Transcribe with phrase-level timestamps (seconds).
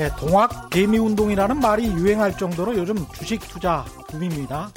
[0.00, 4.70] 네, 동학 개미 운동이라는 말이 유행할 정도로 요즘 주식 투자 붐입니다.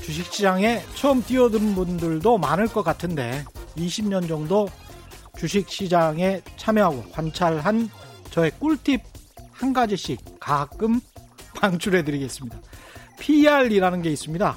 [0.00, 3.44] 주식 시장에 처음 뛰어든 분들도 많을 것 같은데
[3.76, 4.68] 20년 정도
[5.36, 7.90] 주식 시장에 참여하고 관찰한
[8.30, 9.02] 저의 꿀팁
[9.50, 11.00] 한 가지씩 가끔
[11.56, 12.56] 방출해 드리겠습니다.
[13.18, 14.56] PR이라는 게 있습니다.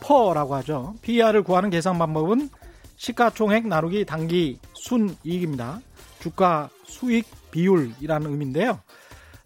[0.00, 0.94] 퍼라고 하죠.
[1.02, 2.48] PR을 구하는 계산 방법은
[2.96, 5.82] 시가총액 나누기 단기 순이익입니다.
[6.18, 8.80] 주가 수익 비율이라는 의미인데요.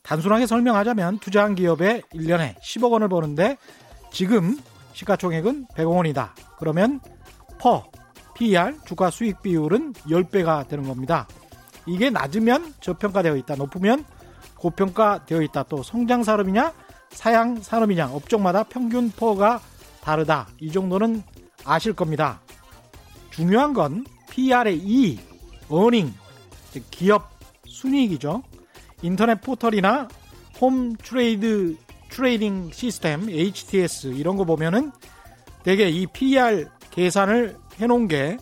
[0.02, 3.56] 단순하게 설명하자면 투자한 기업에 1년에 10억 원을 버는데
[4.10, 4.58] 지금
[4.92, 6.34] 시가총액은 100억 원이다.
[6.58, 7.00] 그러면
[7.58, 7.84] 퍼
[8.34, 11.26] PER 주가 수익 비율은 10배가 되는 겁니다.
[11.86, 13.56] 이게 낮으면 저평가되어 있다.
[13.56, 14.04] 높으면
[14.56, 15.64] 고평가되어 있다.
[15.64, 16.72] 또 성장 산업이냐
[17.10, 19.60] 사양 산업이냐 업종마다 평균 PER가
[20.00, 20.48] 다르다.
[20.60, 21.22] 이 정도는
[21.64, 22.40] 아실 겁니다.
[23.30, 25.18] 중요한 건 PER의 E,
[25.68, 26.12] earning,
[26.90, 27.30] 기업
[27.66, 28.42] 순이익이죠.
[29.02, 30.08] 인터넷 포털이나
[30.60, 31.76] home trade
[32.10, 34.92] trading system HTS 이런 거 보면은
[35.62, 38.36] 대개 이 PER 계산을 해놓은 게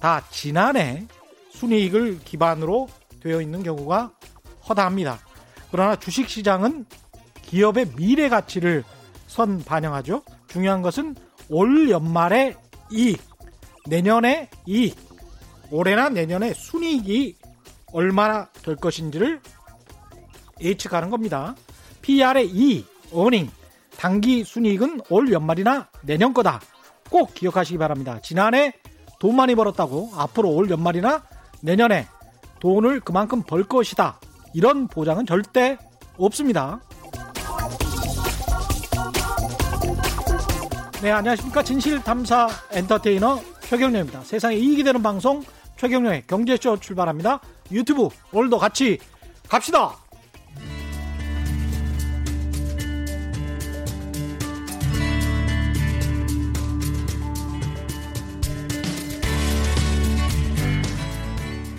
[0.00, 1.06] 다 지난해
[1.50, 2.88] 순이익을 기반으로
[3.20, 4.12] 되어 있는 경우가
[4.68, 5.18] 허다합니다.
[5.70, 6.86] 그러나 주식 시장은
[7.42, 8.84] 기업의 미래 가치를
[9.26, 10.22] 선 반영하죠.
[10.48, 11.16] 중요한 것은
[11.48, 12.56] 올 연말의
[12.90, 13.20] 이익,
[13.86, 14.96] 내년의 이익,
[15.70, 17.36] 올해나 내년의 순이익이
[17.92, 19.40] 얼마나 될 것인지를
[20.60, 21.54] 예측하는 겁니다.
[22.02, 23.50] PR의 이 어닝
[23.96, 26.60] 단기 순이익은 올 연말이나 내년 거다.
[27.10, 28.20] 꼭 기억하시기 바랍니다.
[28.22, 28.72] 지난해
[29.18, 31.22] 돈 많이 벌었다고 앞으로 올 연말이나
[31.62, 32.06] 내년에
[32.60, 34.20] 돈을 그만큼 벌 것이다.
[34.54, 35.78] 이런 보장은 절대
[36.16, 36.80] 없습니다.
[41.02, 41.62] 네, 안녕하십니까.
[41.62, 44.22] 진실탐사 엔터테이너 최경련입니다.
[44.22, 45.42] 세상에 이익이 되는 방송
[45.76, 47.40] 최경련의 경제쇼 출발합니다.
[47.70, 48.98] 유튜브 오늘도 같이
[49.48, 49.96] 갑시다.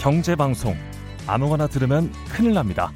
[0.08, 0.74] 경제방송
[1.28, 2.94] 아무거나 들으면 큰일 납니다.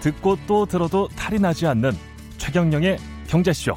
[0.00, 1.92] 듣고 또 들어도 탈이 나지 않는
[2.38, 3.76] 최경영의 경제쇼.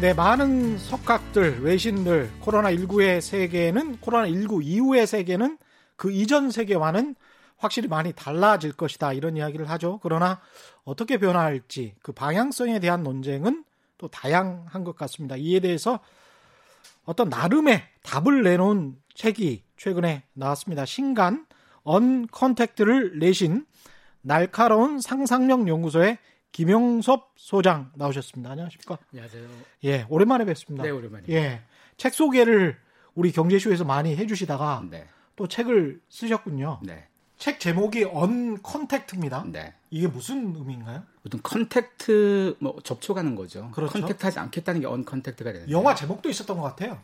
[0.00, 5.56] 네, 많은 석학들, 외신들, 코로나19의 세계는, 코로나19 이후의 세계는
[5.94, 7.14] 그 이전 세계와는
[7.58, 9.12] 확실히 많이 달라질 것이다.
[9.12, 10.00] 이런 이야기를 하죠.
[10.02, 10.40] 그러나
[10.82, 13.62] 어떻게 변화할지 그 방향성에 대한 논쟁은
[13.98, 15.36] 또 다양한 것 같습니다.
[15.36, 16.00] 이에 대해서
[17.06, 20.84] 어떤 나름의 답을 내놓은 책이 최근에 나왔습니다.
[20.84, 21.46] 신간
[21.84, 23.64] Uncontact를 내신
[24.22, 26.18] 날카로운 상상력 연구소의
[26.50, 28.50] 김용섭 소장 나오셨습니다.
[28.50, 28.98] 안녕하십니까?
[29.12, 29.48] 안녕하세요.
[29.84, 30.82] 예, 오랜만에 뵙습니다.
[30.82, 31.24] 네, 오랜만에.
[31.28, 31.62] 예,
[31.96, 32.76] 책 소개를
[33.14, 35.06] 우리 경제쇼에서 많이 해주시다가 네.
[35.36, 36.80] 또 책을 쓰셨군요.
[36.82, 37.06] 네.
[37.38, 39.44] 책 제목이 Uncontact입니다.
[39.48, 39.74] 네.
[39.90, 41.02] 이게 무슨 의미인가요?
[41.26, 43.70] 어떤 contact 뭐 접촉하는 거죠.
[43.72, 43.92] 그렇죠.
[43.92, 46.98] contact하지 않겠다는 게 uncontact가 되는 영화 제목도 있었던 것 같아요.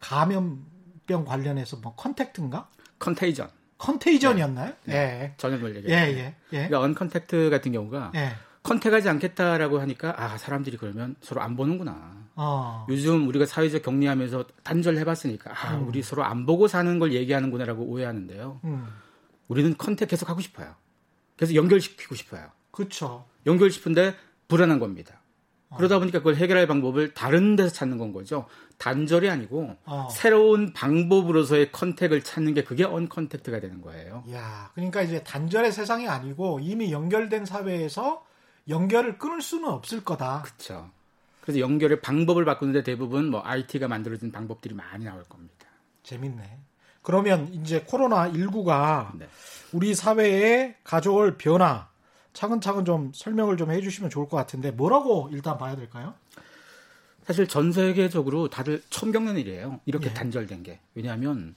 [0.00, 2.68] 감염병 관련해서 뭐 contact인가?
[2.98, 3.48] Contagion.
[3.78, 4.74] Contagion이었나요?
[4.84, 4.94] 네.
[4.94, 5.34] 예.
[5.38, 5.88] 전염을 얘기.
[5.88, 6.34] 예, 예, 예.
[6.50, 8.32] 그러니까 uncontact 같은 경우가 예.
[8.62, 12.22] contact하지 않겠다라고 하니까 아 사람들이 그러면 서로 안 보는구나.
[12.36, 12.86] 어.
[12.88, 15.88] 요즘 우리가 사회적 격리하면서 단절 해봤으니까 아 음.
[15.88, 18.60] 우리 서로 안 보고 사는 걸 얘기하는구나라고 오해하는데요.
[18.64, 18.86] 음.
[19.48, 20.74] 우리는 contact 계속 하고 싶어요.
[21.36, 22.50] 그래서 연결시키고 싶어요.
[22.70, 23.26] 그렇죠.
[23.46, 24.14] 연결 싶은데
[24.48, 25.20] 불안한 겁니다.
[25.76, 28.46] 그러다 보니까 그걸 해결할 방법을 다른 데서 찾는 건 거죠.
[28.78, 30.08] 단절이 아니고 어.
[30.10, 34.24] 새로운 방법으로서의 컨택을 찾는 게 그게 언컨택트가 되는 거예요.
[34.32, 38.24] 야, 그러니까 이제 단절의 세상이 아니고 이미 연결된 사회에서
[38.68, 40.42] 연결을 끊을 수는 없을 거다.
[40.42, 40.90] 그렇죠.
[41.40, 45.66] 그래서 연결의 방법을 바꾸는데 대부분 뭐 IT가 만들어진 방법들이 많이 나올 겁니다.
[46.02, 46.58] 재밌네.
[47.02, 49.28] 그러면 이제 코로나 19가 네.
[49.72, 51.88] 우리 사회에 가져올 변화
[52.32, 56.14] 차근차근 좀 설명을 좀 해주시면 좋을 것 같은데 뭐라고 일단 봐야 될까요?
[57.24, 59.80] 사실 전 세계적으로 다들 처음 겪는 일이에요.
[59.84, 60.14] 이렇게 예.
[60.14, 60.80] 단절된 게.
[60.94, 61.54] 왜냐하면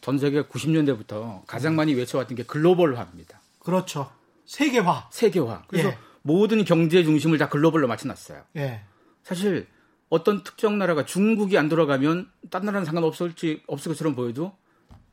[0.00, 3.40] 전 세계가 90년대부터 가장 많이 외쳐왔던 게 글로벌화입니다.
[3.60, 4.10] 그렇죠.
[4.44, 5.08] 세계화.
[5.10, 5.64] 세계화.
[5.68, 5.98] 그래서 예.
[6.22, 8.42] 모든 경제 중심을 다 글로벌로 맞춰놨어요.
[8.56, 8.82] 예.
[9.22, 9.66] 사실
[10.08, 14.52] 어떤 특정 나라가 중국이 안 돌아가면 딴 나라는 상관없을지 없을 것처럼 보여도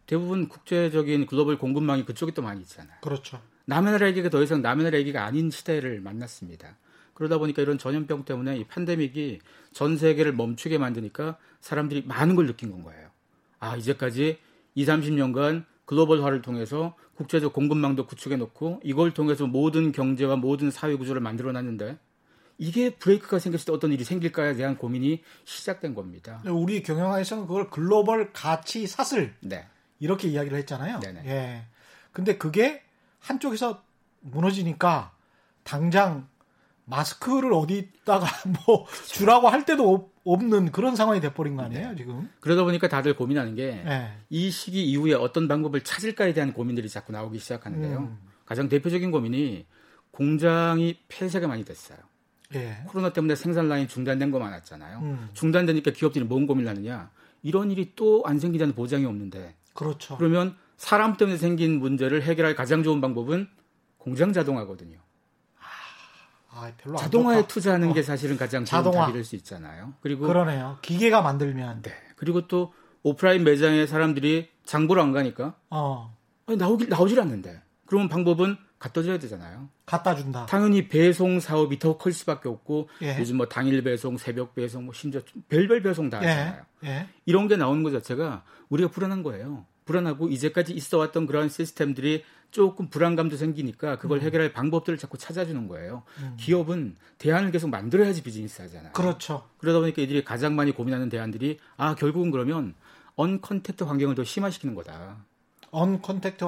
[0.06, 2.98] 대부분 국제적인 글로벌 공급망이 그쪽에 또 많이 있잖아요.
[3.02, 3.40] 그렇죠.
[3.66, 6.78] 남의 나라 얘기가 더 이상 남의 나라 얘기가 아닌 시대를 만났습니다.
[7.14, 9.40] 그러다 보니까 이런 전염병 때문에 이 팬데믹이
[9.72, 13.10] 전 세계를 멈추게 만드니까 사람들이 많은 걸 느낀 건 거예요.
[13.60, 14.40] 아, 이제까지
[14.76, 21.22] 2, 30년간 글로벌화를 통해서 국제적 공급망도 구축해 놓고 이걸 통해서 모든 경제와 모든 사회 구조를
[21.22, 21.98] 만들어 놨는데
[22.58, 26.42] 이게 브레이크가 생겼을 때 어떤 일이 생길까에 대한 고민이 시작된 겁니다.
[26.46, 29.66] 우리 경영학에서는 그걸 글로벌 가치 사슬 네.
[30.04, 31.00] 이렇게 이야기를 했잖아요.
[31.00, 31.22] 네네.
[31.28, 31.66] 예.
[32.12, 32.82] 근데 그게
[33.20, 33.82] 한쪽에서
[34.20, 35.14] 무너지니까
[35.64, 36.28] 당장
[36.84, 38.28] 마스크를 어디다가
[38.68, 41.96] 뭐 주라고 할 때도 없는 그런 상황이 돼버린 거 아니에요, 네.
[41.96, 42.30] 지금?
[42.42, 44.50] 그러다 보니까 다들 고민하는 게이 네.
[44.52, 47.98] 시기 이후에 어떤 방법을 찾을까에 대한 고민들이 자꾸 나오기 시작하는데요.
[48.00, 48.18] 음.
[48.46, 49.66] 가장 대표적인 고민이
[50.12, 51.98] 공장이 폐쇄가 많이 됐어요.
[52.56, 52.84] 예.
[52.88, 55.00] 코로나 때문에 생산 라인 중단된 거 많았잖아요.
[55.00, 55.30] 음.
[55.34, 57.10] 중단되니까 기업들이 뭔 고민을 하느냐?
[57.42, 59.56] 이런 일이 또 안 생기자는 보장이 없는데.
[59.74, 60.18] 그렇죠.
[60.18, 63.48] 그러면 사람 때문에 생긴 문제를 해결할 가장 좋은 방법은
[63.98, 64.98] 공장 자동화거든요.
[66.56, 67.94] 아, 별로 자동화에 투자하는 어.
[67.94, 68.92] 게 사실은 가장 자동화.
[68.92, 69.94] 좋은 답이 될수 있잖아요.
[70.02, 70.78] 그리고 그러네요.
[70.82, 71.82] 기계가 만들면.
[71.82, 71.92] 네.
[72.16, 76.16] 그리고 또 오프라인 매장에 사람들이 장보러 안 가니까 어.
[76.46, 77.62] 아니, 나오길 나오질 않는데.
[77.88, 79.70] 그러면 방법은 갖다 줘야 되잖아요.
[79.86, 80.46] 갖다 준다.
[80.46, 83.18] 당연히 배송 사업이 더 클 수밖에 없고 예.
[83.18, 86.28] 요즘 뭐 당일 배송, 새벽 배송, 뭐 심지어 별별 배송 다 예.
[86.28, 86.64] 하잖아요.
[86.84, 87.08] 예.
[87.26, 89.66] 이런 게 나오는 것 자체가 우리가 불안한 거예요.
[89.86, 94.24] 불안하고 이제까지 있어왔던 그런 시스템들이 조금 불안감도 생기니까 그걸 음.
[94.24, 96.04] 해결할 방법들을 자꾸 찾아주는 거예요.
[96.20, 96.36] 음.
[96.38, 98.92] 기업은 대안을 계속 만들어야지 비즈니스 하잖아요.
[98.92, 99.48] 그렇죠.
[99.60, 102.76] 그러다 보니까 이들이 가장 많이 고민하는 대안들이 아 결국은 그러면
[103.16, 105.24] uncontact 환경을 더 심화시키는 거다.
[105.74, 106.46] uncontact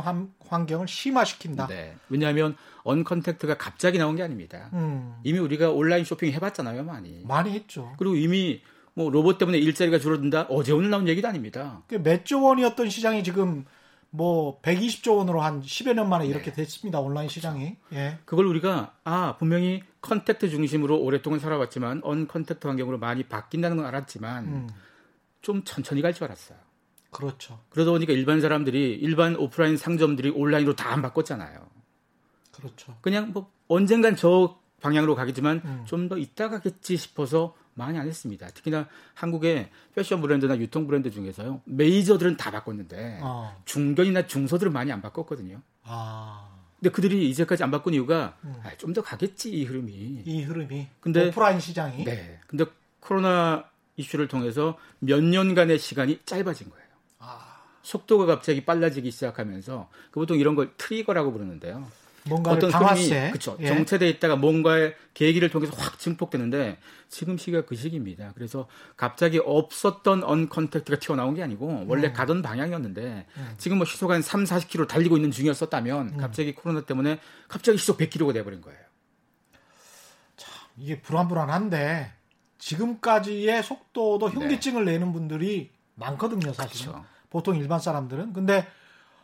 [0.47, 1.67] 환경을 심화시킨다.
[1.67, 1.95] 네.
[2.09, 4.69] 왜냐하면 uncontact가 갑자기 나온 게 아닙니다.
[4.73, 5.15] 음.
[5.23, 7.23] 이미 우리가 온라인 쇼핑 해봤잖아요, 많이.
[7.25, 7.93] 많이 했죠.
[7.97, 8.61] 그리고 이미
[8.93, 10.43] 뭐 로봇 때문에 일자리가 줄어든다.
[10.49, 11.81] 어제 오늘 나온 얘기도 아닙니다.
[11.89, 13.65] 몇 조 원이었던 시장이 지금
[14.11, 16.63] 뭐 120조 원으로 한 10여 년 만에 이렇게 네.
[16.63, 16.99] 됐습니다.
[17.01, 17.75] 온라인 시장이.
[17.93, 18.19] 예.
[18.23, 24.69] 그걸 우리가 아 분명히 contact 중심으로 오랫동안 살아왔지만 uncontact 환경으로 많이 바뀐다는 건 알았지만 음.
[25.41, 26.57] 좀 천천히 갈 줄 알았어요.
[27.15, 27.59] 그렇죠.
[27.69, 31.65] 그러다 보니까 일반 사람들이 일반 오프라인 상점들이 온라인으로 다 안 바꿨잖아요.
[32.53, 32.95] 그렇죠.
[33.01, 35.83] 그냥 뭐 언젠간 저 방향으로 가겠지만 음.
[35.85, 38.47] 좀더 이따 가겠지 싶어서 많이 안 했습니다.
[38.47, 41.61] 특히나 한국의 패션 브랜드나 유통 브랜드 중에서요.
[41.65, 43.61] 메이저들은 다 바꿨는데 어.
[43.65, 45.61] 중견이나 중소들은 많이 안 바꿨거든요.
[45.83, 46.49] 아.
[46.79, 48.55] 근데 그들이 이제까지 안 바꾼 이유가 음.
[48.63, 50.23] 아, 좀더 가겠지 이 흐름이.
[50.25, 50.87] 이 흐름이.
[51.01, 52.03] 근데 오프라인 시장이.
[52.05, 52.39] 네.
[52.47, 52.65] 근데
[53.01, 53.65] 코로나
[53.97, 56.84] 이슈를 통해서 몇 년간의 시간이 짧아진 거예요.
[57.85, 57.87] 아.
[57.87, 61.87] 속도가 갑자기 빨라지기 시작하면서 그 보통 이런 걸 트리거라고 부르는데요.
[62.31, 63.29] 어떤 방화세.
[63.29, 63.55] 그렇죠.
[63.59, 63.67] 예.
[63.67, 68.31] 정체돼 있다가 뭔가의 계기를 통해서 확 증폭되는데 지금 시기가 그 시기입니다.
[68.33, 68.67] 그래서
[68.97, 72.13] 갑자기 없었던 언컨택트가 튀어나온 게 아니고 원래 음.
[72.13, 73.53] 가던 방향이었는데 음.
[73.59, 76.17] 지금 뭐 시속 한 3, 40km 달리고 있는 중이었었다면 음.
[76.17, 78.79] 갑자기 코로나 때문에 갑자기 시속 100km가 돼버린 거예요.
[80.35, 82.11] 참 이게 불안불안한데
[82.57, 84.35] 지금까지의 속도도 네.
[84.35, 84.93] 현기증을 네.
[84.93, 86.93] 내는 분들이 많거든요, 사실은.
[86.93, 87.14] 그렇죠.
[87.35, 88.31] 보통 일반 사람들은.
[88.31, 88.65] 근데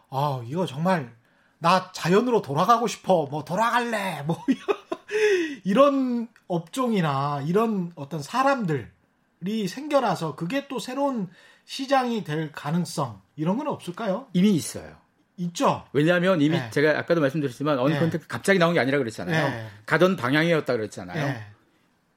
[0.10, 1.16] 아, 이거 정말
[1.60, 3.26] 나 자연으로 돌아가고 싶어.
[3.32, 4.22] 뭐 돌아갈래.
[4.28, 4.38] 뭐
[5.64, 11.30] 이런 업종이나 이런 어떤 사람들이 생겨나서 그게 또 새로운
[11.64, 14.28] 시장이 될 가능성 이런 건 없을까요?
[14.34, 14.98] 이미 있어요.
[15.38, 15.86] 있죠.
[15.94, 16.70] 왜냐하면 이미 네.
[16.70, 18.28] 제가 아까도 말씀드렸지만 언컨택트 네.
[18.28, 19.50] 갑자기 나온 게 아니라 그랬잖아요.
[19.52, 19.68] 네.
[19.86, 21.28] 가던 방향이었다 그랬잖아요.
[21.28, 21.48] 네.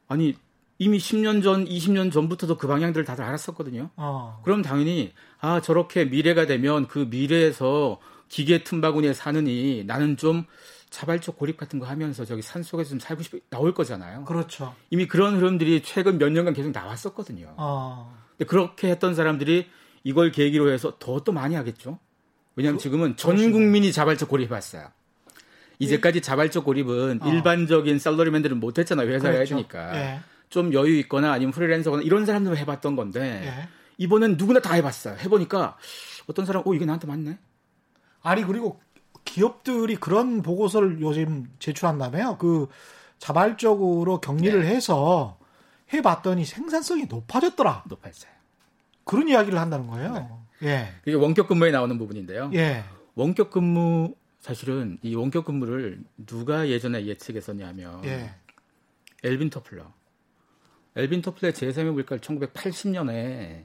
[0.08, 0.34] 아니
[0.78, 3.90] 이미 10년 전, 20년 전부터도 그 방향들을 다들 알았었거든요.
[3.96, 4.40] 어.
[4.44, 10.44] 그럼 당연히 아 저렇게 미래가 되면 그 미래에서 기계 틈바구니에 사느니 나는 좀
[10.90, 14.24] 자발적 고립 같은 거 하면서 저기 산 속에서 좀 살고 싶어 나올 거잖아요.
[14.24, 14.74] 그렇죠.
[14.90, 17.54] 이미 그런 흐름들이 최근 몇 년간 계속 나왔었거든요.
[17.56, 18.16] 어.
[18.36, 19.68] 근데 그렇게 했던 사람들이
[20.02, 21.98] 이걸 계기로 해서 더 또 많이 하겠죠.
[22.56, 24.88] 왜냐하면 그, 지금은 전 국민이 자발적 고립했어요.
[25.78, 27.28] 이제까지 자발적 고립은 어.
[27.28, 29.08] 일반적인 셀러리맨들은 못했잖아요.
[29.08, 29.40] 회사에 그렇죠.
[29.42, 29.96] 해주니까.
[29.96, 30.20] 예.
[30.54, 33.68] 좀 여유 있거나 아니면 프리랜서거나 이런 사람들은 해봤던 건데 예.
[33.98, 35.16] 이번엔 누구나 다 해봤어요.
[35.18, 35.76] 해보니까
[36.28, 37.38] 어떤 사람, 어 이게 나한테 맞네.
[38.22, 38.80] 아니 그리고
[39.24, 42.38] 기업들이 그런 보고서를 요즘 제출한다며요.
[42.38, 42.68] 그
[43.18, 44.68] 자발적으로 격리를 네.
[44.68, 45.38] 해서
[45.92, 47.82] 해봤더니 생산성이 높아졌더라.
[47.88, 48.30] 높아졌어요.
[49.02, 50.44] 그런 이야기를 한다는 거예요.
[50.60, 50.68] 네.
[50.68, 50.94] 예.
[51.04, 52.52] 이게 원격 근무에 나오는 부분인데요.
[52.54, 52.84] 예.
[53.16, 58.30] 원격 근무 사실은 이 원격 근무를 누가 예전에 예측했었냐면 예.
[59.24, 60.03] 엘빈 터플러.
[60.96, 63.64] 엘빈 터플러의 제3의 물가를 1980년에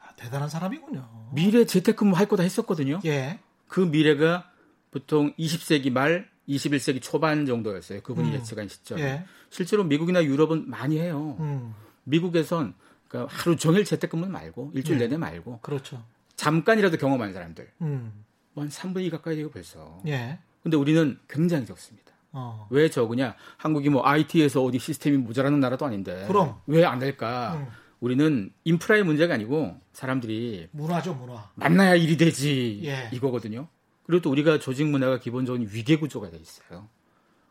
[0.00, 1.30] 아, 대단한 사람이군요.
[1.32, 3.00] 미래 재택근무 할 거다 했었거든요.
[3.04, 3.38] 예.
[3.68, 4.50] 그 미래가
[4.90, 8.00] 보통 20세기 말 21세기 초반 정도였어요.
[8.02, 8.34] 그분이 음.
[8.34, 8.98] 예측한 시점.
[8.98, 9.24] 예.
[9.50, 11.36] 실제로 미국이나 유럽은 많이 해요.
[11.40, 11.74] 음.
[12.04, 12.74] 미국에선
[13.08, 15.04] 그러니까 하루 종일 재택근무 말고 일주일 예.
[15.04, 16.04] 내내 말고 그렇죠.
[16.36, 18.24] 잠깐이라도 경험한 사람들 음.
[18.54, 20.00] 뭐한 3분의 2 가까이 되고 벌써.
[20.06, 20.38] 예.
[20.62, 22.12] 근데 우리는 굉장히 적습니다.
[22.38, 22.66] 어.
[22.70, 23.34] 왜 적으냐?
[23.56, 26.24] 한국이 뭐 IT에서 어디 시스템이 모자라는 나라도 아닌데.
[26.28, 27.54] 그럼 왜 안 될까?
[27.56, 27.66] 음.
[28.00, 33.08] 우리는 인프라의 문제가 아니고 사람들이 문화죠 문화 만나야 일이 되지 예.
[33.10, 33.68] 이거거든요.
[34.04, 36.88] 그리고 또 우리가 조직 문화가 기본적인 위계 구조가 돼 있어요.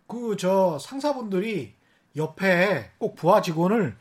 [0.07, 1.73] 그 저 상사분들이
[2.15, 3.97] 옆에 꼭 부하 직원을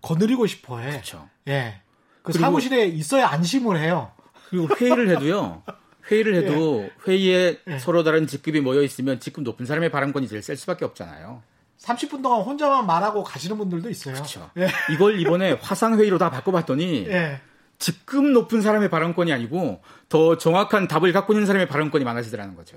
[0.00, 0.90] 거느리고 싶어해.
[0.92, 1.28] 그렇죠.
[1.48, 1.82] 예.
[2.22, 4.12] 그 사무실에 있어야 안심을 해요.
[4.50, 5.64] 그리고 회의를 해도요.
[6.10, 6.92] 회의를 해도 예.
[7.06, 7.78] 회의에 예.
[7.78, 11.42] 서로 다른 직급이 모여 있으면 직급 높은 사람의 발언권이 제일 셀 수밖에 없잖아요.
[11.78, 14.14] 30분 동안 혼자만 말하고 가시는 분들도 있어요.
[14.14, 14.50] 그렇죠.
[14.56, 14.68] 예.
[14.92, 17.40] 이걸 이번에 화상 회의로 다 바꿔봤더니 예.
[17.78, 22.76] 직급 높은 사람의 발언권이 아니고 더 정확한 답을 갖고 있는 사람의 발언권이 많아지더라는 거죠.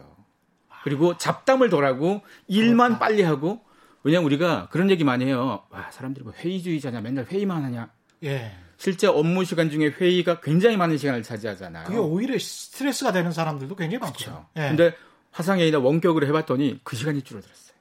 [0.83, 2.99] 그리고 잡담을 덜하고 일만 그렇다.
[2.99, 3.61] 빨리 하고
[4.03, 5.63] 왜냐면 우리가 그런 얘기 많이 해요.
[5.69, 7.89] 와 사람들이 뭐 회의주의자냐 맨날 회의만 하냐.
[8.23, 8.51] 예.
[8.81, 11.85] 실제 업무 시간 중에 회의가 굉장히 많은 시간을 차지하잖아요.
[11.85, 14.47] 그게 오히려 스트레스가 되는 사람들도 굉장히 많죠.
[14.57, 14.69] 예.
[14.69, 14.95] 근데
[15.29, 17.75] 화상회의나 원격으로 해봤더니 그 시간이 줄어들었어요.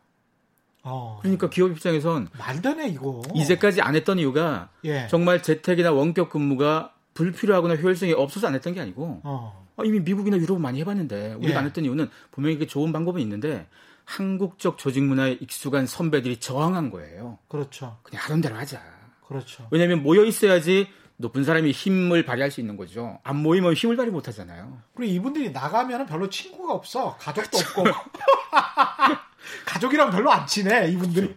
[0.82, 1.18] 어.
[1.22, 3.22] 그러니까 기업 입장에선 말되네 이거.
[3.34, 5.06] 이제까지 안 했던 이유가 예.
[5.08, 9.66] 정말 재택이나 원격 근무가 불필요하거나 효율성이 없어서 안 했던 게 아니고 어.
[9.78, 11.56] 아, 이미 미국이나 유럽은 많이 해봤는데 우리가 예.
[11.56, 13.66] 안 했던 이유는 분명히 이게 좋은 방법은 있는데
[14.04, 17.38] 한국적 조직 문화에 익숙한 선배들이 저항한 거예요.
[17.48, 17.96] 그렇죠.
[18.02, 18.99] 그냥 하던 대로 하자.
[19.30, 19.66] 그렇죠.
[19.70, 23.20] 왜냐하면 모여 있어야지 높은 사람이 힘을 발휘할 수 있는 거죠.
[23.22, 24.78] 안 모이면 힘을 발휘 못 하잖아요.
[24.94, 27.16] 그리고 이분들이 나가면 별로 친구가 없어.
[27.18, 27.84] 가족도 없고.
[29.66, 31.34] 가족이랑 별로 안 친해, 이분들이.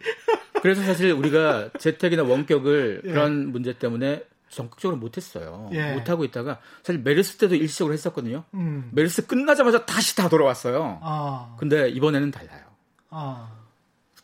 [0.61, 3.11] 그래서 사실 우리가 재택이나 원격을 예.
[3.11, 5.69] 그런 문제 때문에 적극적으로 못했어요.
[5.73, 5.93] 예.
[5.93, 8.45] 못하고 있다가 사실 메르스 때도 일시적으로 했었거든요.
[8.53, 8.89] 음.
[8.93, 10.99] 메르스 끝나자마자 다시 다 돌아왔어요.
[11.03, 11.55] 아.
[11.59, 12.63] 근데 이번에는 달라요.
[13.09, 13.51] 아.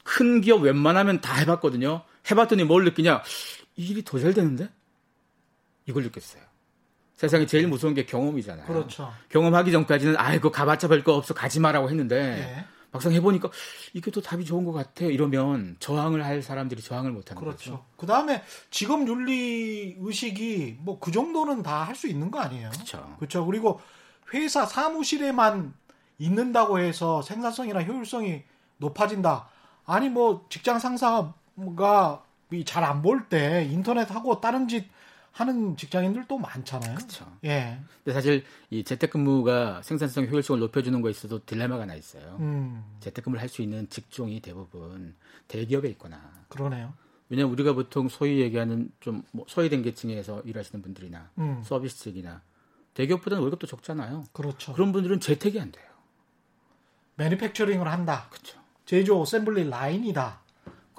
[0.04, 2.04] 큰 기업 웬만하면 다 해봤거든요.
[2.30, 3.22] 해봤더니 뭘 느끼냐?
[3.80, 4.70] 이 일이 더 잘 되는데?
[5.86, 6.44] 이걸 느꼈어요.
[7.16, 8.68] 세상에 제일 무서운 게 경험이잖아요.
[8.68, 9.12] 그렇죠.
[9.30, 12.16] 경험하기 전까지는 아이고 가봤자 별거 없어 가지 마라고 했는데
[12.60, 12.66] 예.
[12.92, 13.50] 막상 해보니까
[13.94, 17.72] 이게 또 답이 좋은 것 같아 이러면 저항을 할 사람들이 저항을 못하는 그렇죠.
[17.72, 17.86] 거죠.
[17.98, 22.70] 그 다음에 직업 윤리 의식이 뭐 그 정도는 다 할 수 있는 거 아니에요?
[22.72, 23.16] 그렇죠.
[23.18, 23.46] 그렇죠.
[23.46, 23.80] 그리고
[24.34, 25.74] 회사 사무실에만
[26.18, 28.44] 있는다고 해서 생산성이나 효율성이
[28.78, 29.48] 높아진다.
[29.86, 32.24] 아니 뭐 직장 상사가
[32.66, 34.88] 잘 안 볼 때 인터넷 하고 다른 짓
[35.32, 36.96] 하는 직장인들도 많잖아요.
[36.96, 37.32] 그렇죠.
[37.46, 37.80] 예.
[38.04, 42.38] 근데 사실 이 재택근무가 생산성 효율성을 높여주는 거에 있어도 딜레마가 나 있어요.
[42.40, 42.84] 음.
[43.00, 45.16] 재택근무를 할 수 있는 직종이 대부분
[45.48, 46.20] 대기업에 있거나.
[46.50, 46.94] 그러네요.
[47.30, 51.62] 왜냐하면 우리가 보통 소위 얘기하는 좀 뭐 소외된 계층에서 일하시는 분들이나 음.
[51.64, 52.42] 서비스직이나
[52.96, 54.26] 대기업보다는 월급도 적잖아요.
[54.34, 54.74] 그렇죠.
[54.74, 55.86] 그런 분들은 재택이 안 돼요.
[57.16, 58.28] manufacturing을 한다.
[58.32, 58.60] 그렇죠.
[58.86, 60.42] 제조 assembly line이다.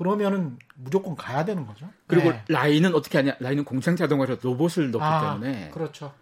[0.00, 1.86] 그러면은 무조건 가야 되는 거죠.
[2.06, 2.42] 그리고 네.
[2.48, 3.36] 라인은 어떻게 하냐?
[3.38, 6.14] 라인은 공장 자동화로 로봇을 넣기 아, 때문에 그렇죠.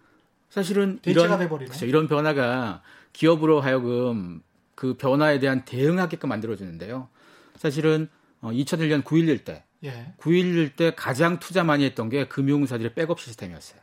[0.49, 1.85] 사실은 이런 그렇죠.
[1.85, 2.81] 이런 변화가
[3.13, 4.41] 기업으로 하여금
[4.75, 7.07] 그 변화에 대한 대응하게끔 만들어주는데요.
[7.55, 8.09] 사실은
[8.41, 10.13] 2001년 어, 9.11 때, 예.
[10.17, 13.79] 9.11 때 가장 투자 많이 했던 게 금융사들의 백업 시스템이었어요.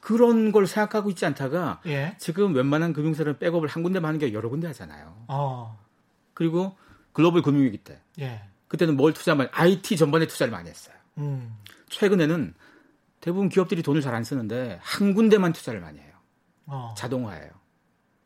[0.00, 2.16] 그런 걸 생각하고 있지 않다가 예.
[2.18, 5.26] 지금 웬만한 금융사들은 백업을 한 군데만 하는 게 여러 군데 하잖아요.
[5.28, 5.78] 어.
[6.32, 6.76] 그리고
[7.14, 7.98] 글로벌 금융위기 때.
[8.20, 8.42] 예.
[8.68, 10.94] 그때는 뭘 투자만 IT 전반에 투자를 많이 했어요.
[11.18, 11.56] 음.
[11.88, 12.54] 최근에는
[13.20, 16.12] 대부분 기업들이 돈을 잘 안 쓰는데 한 군데만 투자를 많이 해요.
[16.66, 16.94] 어.
[16.98, 17.50] 자동화예요.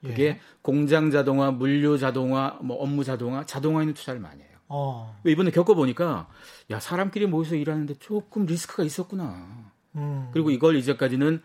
[0.03, 0.41] 그게 예.
[0.63, 4.49] 공장 자동화, 물류 자동화, 뭐 업무 자동화, 자동화에 는 투자를 많이 해요.
[4.69, 5.17] 어.
[5.27, 6.29] 이번에 겪어보니까
[6.71, 9.73] 야 사람끼리 모여서 일하는데 조금 리스크가 있었구나.
[9.97, 10.31] 음.
[10.33, 11.43] 그리고 이걸 이제까지는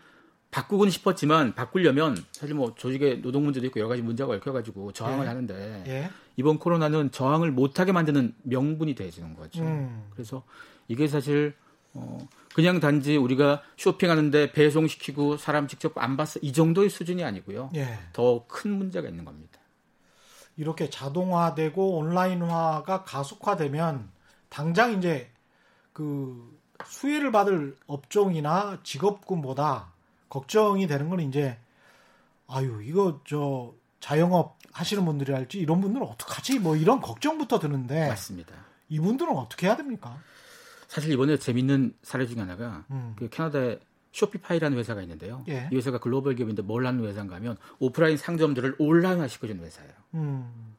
[0.50, 5.28] 바꾸고는 싶었지만 바꾸려면 사실 뭐 조직의 노동 문제도 있고 여러 가지 문제가 얽혀가지고 저항을 예.
[5.28, 6.10] 하는데 예.
[6.36, 9.62] 이번 코로나는 저항을 못하게 만드는 명분이 되지는 거죠.
[9.62, 10.08] 음.
[10.12, 10.42] 그래서
[10.88, 11.54] 이게 사실
[11.92, 12.18] 어
[12.54, 17.70] 그냥 단지 우리가 쇼핑하는데 배송시키고 사람 직접 안 봤어 이 정도의 수준이 아니고요.
[17.74, 17.98] 예.
[18.12, 19.60] 더큰 문제가 있는 겁니다.
[20.56, 24.08] 이렇게 자동화되고 온라인화가 가속화되면
[24.48, 25.30] 당장 이제
[25.92, 29.92] 그 수혜를 받을 업종이나 직업군보다
[30.28, 31.58] 걱정이 되는 건 이제
[32.46, 38.54] 아유 이거 저 자영업 하시는 분들이 할지 이런 분들은 어떡하지 뭐 이런 걱정부터 드는데 맞습니다.
[38.88, 40.18] 이분들은 어떻게 해야 됩니까?
[40.88, 43.14] 사실 이번에 재밌는 사례 중에 하나가 음.
[43.16, 43.78] 그 캐나다에
[44.12, 45.44] 쇼피파이라는 회사가 있는데요.
[45.48, 45.68] 예.
[45.72, 49.92] 이 회사가 글로벌 기업인데 뭘 하는 회사인가 하면 오프라인 상점들을 온라인화 시켜주는 회사예요.
[50.14, 50.74] 음.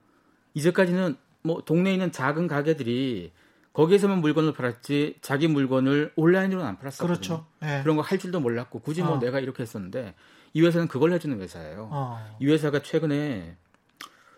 [0.53, 3.31] 이제까지는 뭐 동네에 있는 작은 가게들이
[3.73, 7.07] 거기에서만 물건을 팔았지 자기 물건을 온라인으로는 안 팔았었거든요.
[7.15, 7.45] 그렇죠.
[7.61, 7.81] 네.
[7.83, 9.19] 그런 거 할 줄도 몰랐고 굳이 뭐 어.
[9.19, 10.15] 내가 이렇게 했었는데
[10.53, 11.89] 이 회사는 그걸 해주는 회사예요.
[11.91, 12.37] 어.
[12.39, 13.57] 이 회사가 최근에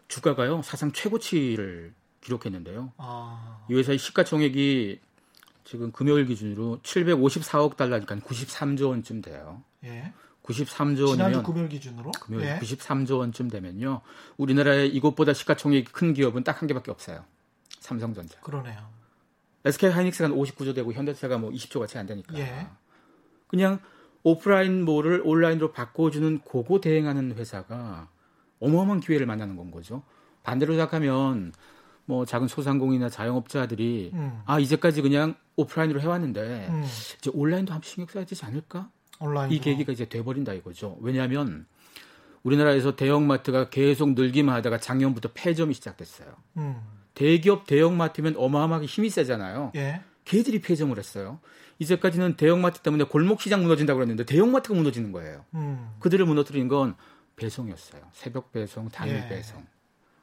[0.08, 2.94] 주가가요 사상 최고치를 기록했는데요.
[2.98, 3.66] 아.
[3.70, 5.00] 이 회사의 시가총액이
[5.64, 9.64] 지금 금요일 기준으로 754억 달러니까 93조 원쯤 돼요.
[9.84, 10.14] 예.
[10.44, 12.60] 93조 지난주 원이면 금요일 기준으로 금요일 예.
[12.60, 14.02] 93조 원쯤 되면요.
[14.38, 17.26] 우리나라에 이것보다 시가총액이 큰 기업은 딱 한 개밖에 없어요.
[17.80, 18.40] 삼성전자.
[18.40, 18.78] 그러네요.
[19.66, 22.38] SK 하이닉스가 59조 되고 현대차가 뭐 20조가 채안 되니까.
[22.40, 22.68] 예.
[23.48, 23.80] 그냥
[24.24, 28.10] 오프라인 몰을 온라인으로 바꿔주는 고거 대행하는 회사가
[28.60, 30.04] 어마어마한 기회를 만나는 건 거죠.
[30.44, 31.54] 반대로 생각하면
[32.06, 34.42] 뭐 작은 소상공인이나 자영업자들이 음.
[34.46, 36.84] 아 이제까지 그냥 오프라인으로 해왔는데 음.
[37.18, 38.90] 이제 온라인도 한번 신경 써야 되지 않을까?
[39.20, 40.98] 온라인 이 계기가 이제 돼버린다 이거죠.
[41.02, 41.66] 왜냐하면
[42.44, 46.30] 우리나라에서 대형마트가 계속 늘기만 하다가 작년부터 폐점이 시작됐어요.
[46.58, 46.82] 음.
[47.14, 49.74] 대기업 대형마트면 어마어마하게 힘이 세잖아요.
[49.76, 50.02] 예.
[50.24, 51.40] 걔들이 폐점을 했어요.
[51.80, 55.44] 이제까지는 대형마트 때문에 골목시장 무너진다고 그랬는데 대형마트가 무너지는 거예요.
[55.56, 55.90] 음.
[56.00, 56.96] 그들을 무너뜨린 건
[57.38, 58.01] 배송이었어요.
[58.12, 59.27] 새벽 배송, 당일 예.
[59.29, 59.65] 배송.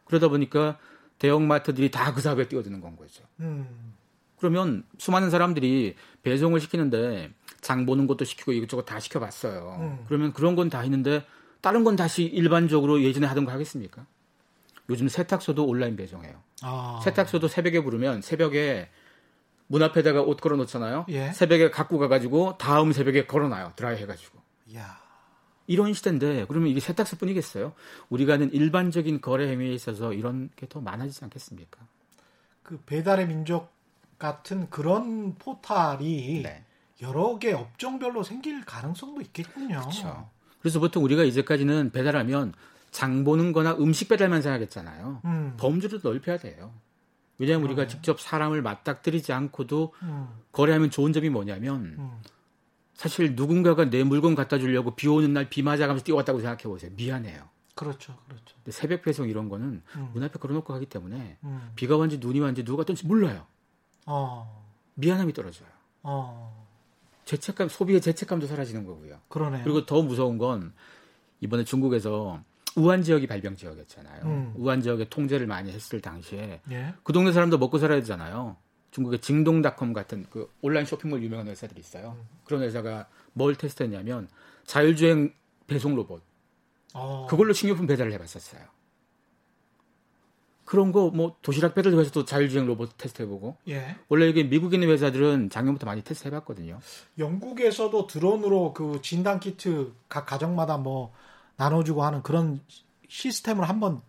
[0.04, 0.78] 그러다 보니까
[1.18, 3.24] 대형마트들이 다 그 사업에 뛰어드는 건 거죠.
[3.40, 3.94] 음.
[4.36, 7.30] 그러면 수많은 사람들이 배송을 시키는데
[7.60, 9.78] 장 보는 것도 시키고 이것저것 다 시켜봤어요.
[9.80, 10.04] 음.
[10.06, 11.24] 그러면 그런 건 다 했는데
[11.62, 14.04] 다른 건 다시 일반적으로 예전에 하던 거 하겠습니까?
[14.90, 16.42] 요즘 세탁소도 온라인 배송해요.
[16.62, 17.00] 아.
[17.02, 18.90] 세탁소도 새벽에 부르면 새벽에
[19.66, 21.06] 문 앞에다가 옷 걸어 놓잖아요.
[21.08, 21.32] 예.
[21.32, 23.72] 새벽에 갖고 가가지고 다음 새벽에 걸어놔요.
[23.76, 24.38] 드라이 해가지고.
[24.76, 25.00] 야.
[25.66, 27.72] 이런 시대인데 그러면 이게 세탁소뿐이겠어요?
[28.10, 31.78] 우리가 하는 일반적인 거래 행위에 있어서 이런 게 더 많아지지 않겠습니까?
[32.62, 33.70] 그 배달의 민족
[34.18, 36.64] 같은 그런 포탈이 네.
[37.02, 39.80] 여러 개 업종별로 생길 가능성도 있겠군요.
[39.80, 40.28] 그렇죠.
[40.60, 42.54] 그래서 보통 우리가 이제까지는 배달하면
[42.90, 45.20] 장 보는 거나 음식 배달만 생각했잖아요.
[45.24, 45.54] 음.
[45.58, 46.72] 범주를 넓혀야 돼요.
[47.38, 50.28] 왜냐하면 우리가 직접 사람을 맞닥뜨리지 않고도 음.
[50.52, 52.22] 거래하면 좋은 점이 뭐냐면 음.
[52.94, 56.90] 사실 누군가가 내 물건 갖다 주려고 비 오는 날 비 맞아가면서 뛰어왔다고 생각해 보세요.
[56.96, 57.42] 미안해요.
[57.74, 58.16] 그렇죠.
[58.26, 58.54] 그렇죠.
[58.56, 60.10] 근데 새벽 배송 이런 거는 음.
[60.14, 61.72] 문 앞에 걸어놓고 가기 때문에 음.
[61.74, 63.46] 비가 왔는지 눈이 왔는지 누가 왔든지 몰라요.
[64.06, 64.64] 어.
[64.94, 65.68] 미안함이 떨어져요.
[66.04, 66.64] 어.
[67.24, 69.18] 죄책감, 소비의 죄책감도 사라지는 거고요.
[69.28, 69.64] 그러네요.
[69.64, 70.72] 그리고 더 무서운 건
[71.40, 72.40] 이번에 중국에서
[72.76, 74.22] 우한 지역이 발병 지역이었잖아요.
[74.24, 74.52] 음.
[74.56, 76.94] 우한 지역에 통제를 많이 했을 당시에 예.
[77.02, 78.56] 그 동네 사람도 먹고 살아야 되잖아요.
[78.94, 82.16] 중국의 징동닷컴 같은 그 온라인 쇼핑몰 유명한 회사들이 있어요.
[82.44, 84.28] 그런 회사가 뭘 테스트했냐면
[84.66, 85.34] 자율주행
[85.66, 86.22] 배송 로봇
[86.92, 87.26] 어.
[87.28, 88.62] 그걸로 식료품 배달을 해봤었어요.
[90.64, 93.96] 그런 거 뭐 도시락 배달도 해서도 자율주행 로봇 테스트해보고 예.
[94.08, 96.78] 원래 이게 미국에 있는 회사들은 작년부터 많이 테스트해봤거든요.
[97.18, 101.12] 영국에서도 드론으로 그 진단 키트 각 가정마다 뭐
[101.56, 102.60] 나눠주고 하는 그런
[103.08, 104.02] 시스템을 한번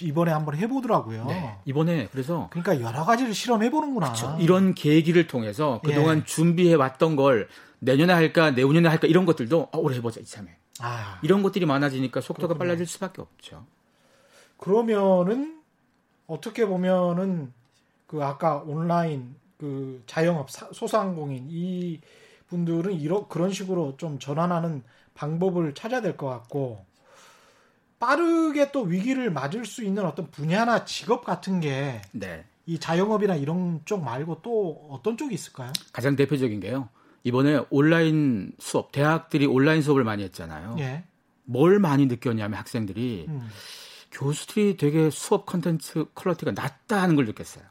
[0.00, 1.24] 이번에 한번 해보더라고요.
[1.26, 1.56] 네.
[1.64, 4.12] 이번에 그래서 그러니까 여러 가지를 실험해 보는구나.
[4.12, 4.36] 그렇죠.
[4.40, 6.24] 이런 계기를 통해서 그동안 예.
[6.24, 7.48] 준비해 왔던 걸
[7.80, 10.48] 내년에 할까 내후년에 할까 이런 것들도 아, 올해 해보자 이참에
[10.80, 12.58] 아, 이런 것들이 많아지니까 속도가 그렇군요.
[12.58, 13.64] 빨라질 수밖에 없죠.
[14.56, 15.60] 그러면은
[16.26, 17.52] 어떻게 보면은
[18.06, 22.00] 그 아까 온라인 그 자영업 사- 소상공인 이
[22.48, 24.82] 분들은 이런 그런 식으로 좀 전환하는
[25.14, 26.84] 방법을 찾아야 될 것 같고
[28.00, 32.44] 빠르게 또 위기를 맞을 수 있는 어떤 분야나 직업 같은 게이 네.
[32.80, 35.72] 자영업이나 이런 쪽 말고 또 어떤 쪽이 있을까요?
[35.92, 36.88] 가장 대표적인 게요.
[37.22, 40.76] 이번에 온라인 수업, 대학들이 온라인 수업을 많이 했잖아요.
[40.78, 41.04] 예.
[41.44, 43.48] 뭘 많이 느꼈냐면 학생들이 음.
[44.10, 47.64] 교수들이 되게 수업 컨텐츠 quality가 낮다 하는 걸 느꼈어요.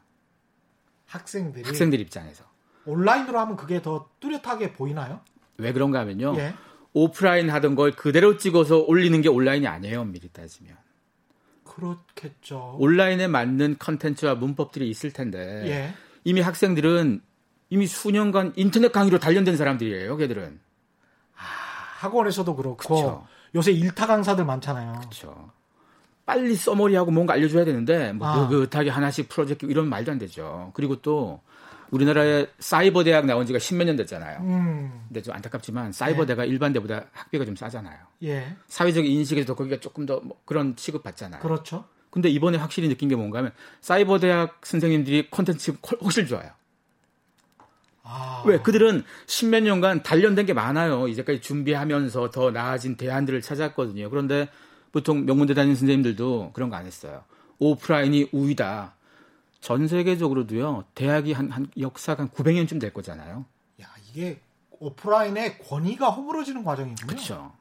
[1.06, 2.44] 학생들이 학생들 입장에서.
[2.86, 5.20] 온라인으로 하면 그게 더 뚜렷하게 보이나요?
[5.58, 6.34] 왜 그런가 하면요.
[6.36, 6.54] 예.
[6.92, 10.04] 오프라인 하던 걸 그대로 찍어서 올리는 게 온라인이 아니에요.
[10.04, 10.76] 미리 따지면.
[11.64, 12.76] 그렇겠죠.
[12.78, 15.94] 온라인에 맞는 컨텐츠와 문법들이 있을 텐데 예.
[16.24, 17.20] 이미 학생들은
[17.70, 20.16] 이미 수년간 인터넷 강의로 단련된 사람들이에요.
[20.16, 20.60] 걔들은.
[22.00, 23.26] 학원에서도 그렇고 그쵸.
[23.54, 24.94] 요새 일타 강사들 많잖아요.
[25.00, 25.50] 그렇죠.
[26.26, 28.48] 빨리 써머리하고 뭔가 알려줘야 되는데 뭐 아.
[28.48, 30.70] 느긋하게 하나씩 프로젝트 이런 말도 안 되죠.
[30.74, 31.40] 그리고 또
[31.90, 34.38] 우리나라에 사이버 대학 나온 지가 십몇 년 됐잖아요.
[34.40, 37.98] 음, 근데 좀 안타깝지만 사이버 대가 일반 대보다 학비가 좀 싸잖아요.
[38.24, 41.40] 예, 사회적 인식에서 거기가 조금 더 뭐 그런 취급 받잖아요.
[41.42, 41.84] 그렇죠.
[42.10, 45.72] 근데 이번에 확실히 느낀 게 뭔가 하면 사이버 대학 선생님들이 콘텐츠
[46.02, 46.50] 훨씬 좋아요.
[48.02, 48.58] 아, 왜?
[48.58, 51.06] 그들은 십몇 년간 단련된 게 많아요.
[51.08, 54.10] 이제까지 준비하면서 더 나아진 대안들을 찾았거든요.
[54.10, 54.48] 그런데
[54.92, 57.22] 보통 명문대 다니는 선생님들도 그런 거 안 했어요.
[57.58, 58.94] 오프라인이 우위다.
[59.60, 63.44] 전 세계적으로도요, 대학이 한, 한 역사가 한 900년쯤 될 거잖아요.
[63.82, 67.06] 야 이게 오프라인의 권위가 허물어지는 과정이군요.
[67.06, 67.52] 그렇죠.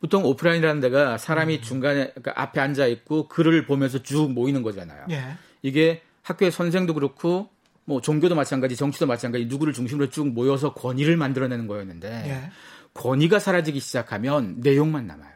[0.00, 5.06] 보통 오프라인이라는 데가 사람이 중간에 그러니까 앞에 앉아 있고 글을 보면서 쭉 모이는 거잖아요.
[5.10, 7.48] 예, 이게 학교의 선생도 그렇고
[7.84, 12.50] 뭐 종교도 마찬가지, 정치도 마찬가지 누구를 중심으로 쭉 모여서 권위를 만들어내는 거였는데 예,
[12.94, 15.32] 권위가 사라지기 시작하면 내용만 남아요.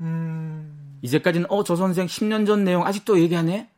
[0.00, 3.68] 음, 이제까지는 어 저 선생 10년 전 내용 아직도 얘기하네.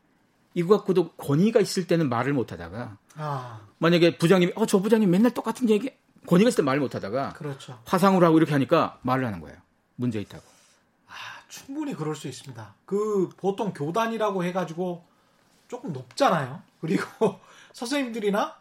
[0.54, 5.32] 이거 갖고도 권위가 있을 때는 말을 못 하다가 아, 만약에 부장님이 어 저 부장님 맨날
[5.34, 5.90] 똑같은 얘기
[6.26, 7.78] 권위가 있을 때 말을 못 하다가 그렇죠.
[7.84, 9.56] 화상으로 하고 이렇게 하니까 말을 하는 거예요.
[9.96, 10.42] 문제 있다고.
[11.08, 11.12] 아,
[11.48, 12.74] 충분히 그럴 수 있습니다.
[12.86, 15.04] 그 보통 교단이라고 해 가지고
[15.68, 16.62] 조금 높잖아요.
[16.80, 17.04] 그리고
[17.72, 18.56] 선생님들이나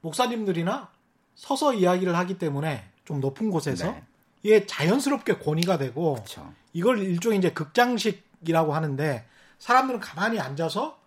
[0.00, 0.88] 목사님들이나
[1.34, 4.02] 서서 이야기를 하기 때문에 좀 높은 곳에서 네.
[4.42, 6.52] 이게 자연스럽게 권위가 되고 그렇죠.
[6.72, 9.26] 이걸 일종의 이제 극장식이라고 하는데
[9.58, 10.97] 사람들은 가만히 앉아서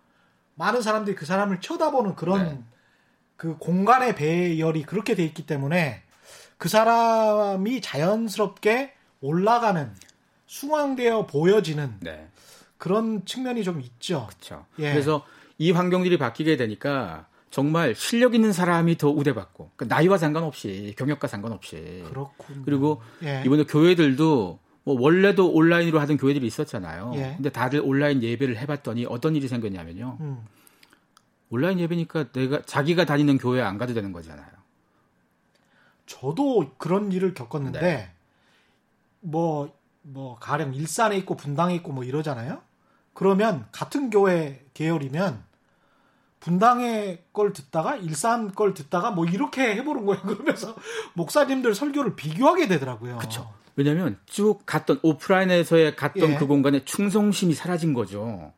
[0.62, 2.62] 많은 사람들이 그 사람을 쳐다보는 그런 네.
[3.36, 6.02] 그 공간의 배열이 그렇게 돼 있기 때문에
[6.56, 9.92] 그 사람이 자연스럽게 올라가는
[10.46, 12.28] 숭앙되어 보여지는 네.
[12.78, 14.28] 그런 측면이 좀 있죠.
[14.28, 14.64] 그렇죠.
[14.78, 14.92] 예.
[14.92, 15.24] 그래서
[15.58, 22.04] 이 환경들이 바뀌게 되니까 정말 실력 있는 사람이 더 우대받고 그러니까 나이와 상관없이 경력과 상관없이
[22.06, 22.62] 그렇군.
[22.64, 23.42] 그리고 예.
[23.44, 27.12] 이번에 교회들도 뭐 원래도 온라인으로 하던 교회들이 있었잖아요.
[27.14, 27.34] 예.
[27.36, 30.18] 근데 다들 온라인 예배를 해봤더니 어떤 일이 생겼냐면요.
[30.20, 30.44] 음.
[31.50, 34.50] 온라인 예배니까 내가 자기가 다니는 교회 안 가도 되는 거잖아요.
[36.06, 38.10] 저도 그런 일을 겪었는데 네.
[39.20, 42.60] 뭐, 뭐 가령 일산에 있고 분당에 있고 뭐 이러잖아요.
[43.14, 45.44] 그러면 같은 교회 계열이면
[46.40, 50.22] 분당의 걸 듣다가 일산 걸 듣다가 뭐 이렇게 해보는 거예요.
[50.26, 50.74] 그러면서
[51.14, 53.18] 목사님들 설교를 비교하게 되더라고요.
[53.18, 53.52] 그쵸.
[53.76, 56.36] 왜냐면 쭉 갔던 오프라인에서의 갔던 예.
[56.36, 58.52] 그 공간에 충성심이 사라진 거죠.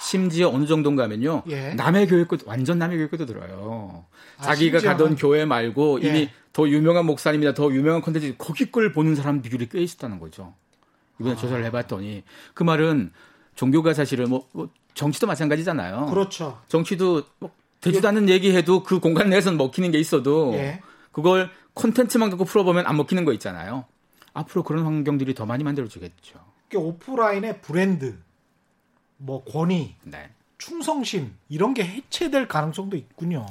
[0.00, 1.44] 심지어 어느 정도인가면요.
[1.48, 1.74] 예.
[1.74, 4.04] 남의 교회 것 완전 남의 교회 것도 들어요.
[4.38, 6.08] 아, 자기가 가던 교회 말고 예.
[6.08, 10.54] 이미 더 유명한 목사님이나 더 유명한 콘텐츠 거기 걸 보는 사람 비율이 꽤 있었다는 거죠.
[11.20, 11.38] 이번에 아.
[11.38, 12.22] 조사를 해봤더니
[12.54, 13.12] 그 말은
[13.54, 16.06] 종교가 사실은 뭐, 뭐 정치도 마찬가지잖아요.
[16.06, 16.60] 그렇죠.
[16.68, 17.50] 정치도 뭐
[17.80, 20.80] 되지도 않는 얘기해도 그 공간 내에서는 먹히는 게 있어도 예.
[21.12, 23.84] 그걸 콘텐츠만 갖고 풀어보면 안 먹히는 거 있잖아요.
[24.34, 26.38] 앞으로 그런 환경들이 더 많이 만들어지겠죠.
[26.68, 28.18] 이게 오프라인의 브랜드,
[29.16, 30.28] 뭐 권위, 네.
[30.58, 33.46] 충성심 이런 게 해체될 가능성도 있군요.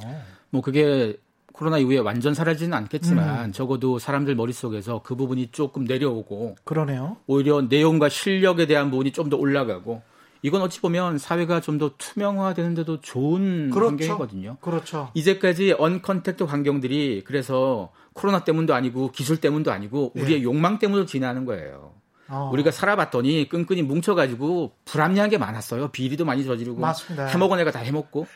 [0.50, 1.18] 뭐 그게
[1.54, 3.52] 코로나 이후에 완전 사라지는 않겠지만 음.
[3.52, 7.18] 적어도 사람들 머릿속에서 그 부분이 조금 내려오고 그러네요.
[7.28, 10.02] 오히려 내용과 실력에 대한 부분이 좀 더 올라가고
[10.44, 13.90] 이건 어찌 보면 사회가 좀 더 투명화되는데도 좋은 그렇죠.
[13.90, 14.58] 환경이거든요.
[14.62, 15.10] 그렇죠.
[15.16, 20.22] 이제까지 언컨택트 환경들이 그래서 코로나 때문도 아니고 기술 때문도 아니고 네.
[20.22, 21.94] 우리의 욕망 때문으로 지나는 거예요.
[22.30, 25.90] 어, 우리가 살아봤더니 끈끈이 뭉쳐가지고 불합리한 게 많았어요.
[25.90, 27.26] 비리도 많이 저지르고 맞습니다.
[27.28, 28.28] 해먹은 애가 다 해먹고.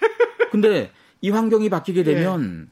[0.52, 0.92] 근데
[1.22, 2.04] 이 환경이 바뀌게 예.
[2.04, 2.70] 되면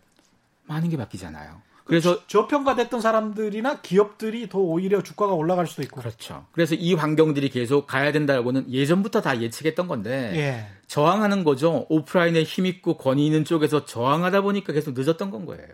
[0.65, 1.62] 많은 게 바뀌잖아요.
[1.86, 6.02] 그래서 저평가됐던 사람들이나 기업들이 더 오히려 주가가 올라갈 수도 있고.
[6.02, 6.45] 그렇죠.
[6.52, 10.67] 그래서 이 환경들이 계속 가야 된다고는 예전부터 다 예측했던 건데 예.
[10.88, 11.86] 저항하는 거죠.
[11.89, 15.67] 오프라인에 힘 있고 권위 있는 쪽에서 저항하다 보니까 계속 늦었던 건 거예요.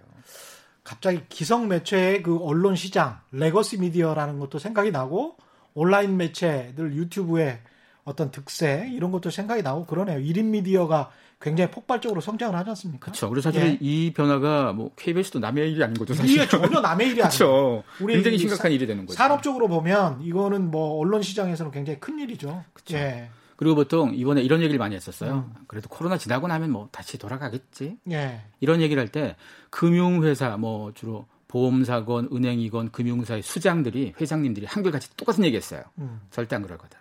[0.83, 5.37] 갑자기 기성 매체의 그 언론 시장, legacy media라는 것도 생각이 나고
[5.73, 7.61] 온라인 매체들 유튜브의
[8.03, 10.19] 어떤 득세 이런 것도 생각이 나고 그러네요.
[10.19, 13.05] 1인 미디어가 굉장히 폭발적으로 성장을 하지 않습니까?
[13.05, 13.29] 그렇죠.
[13.29, 13.77] 그래서 사실 예.
[13.81, 16.13] 이 변화가 뭐 KBS도 남의 일이 아닌 거죠.
[16.13, 16.35] 사실.
[16.35, 17.15] 이게 전혀 남의 일이.
[17.17, 17.83] 그렇죠.
[17.99, 19.17] 우리 굉장히 이 심각한 사- 일이 되는 거죠.
[19.17, 22.63] 산업적으로 보면 이거는 뭐 언론 시장에서는 굉장히 큰 일이죠.
[22.73, 22.95] 그쵸.
[22.97, 23.29] 예.
[23.57, 25.45] 그리고 보통 이번에 이런 얘기를 많이 했었어요.
[25.55, 25.63] 음.
[25.67, 27.97] 그래도 코로나 지나고 나면 뭐 다시 돌아가겠지.
[28.11, 28.41] 예.
[28.59, 29.35] 이런 얘기를 할 때
[29.69, 35.81] 금융회사 뭐 주로 보험사건, 은행이건 금융사의 수장들이 회장님들이 한결같이 똑같은 얘기했어요.
[35.97, 36.21] 음.
[36.31, 36.97] 절대 안 그럴 거다.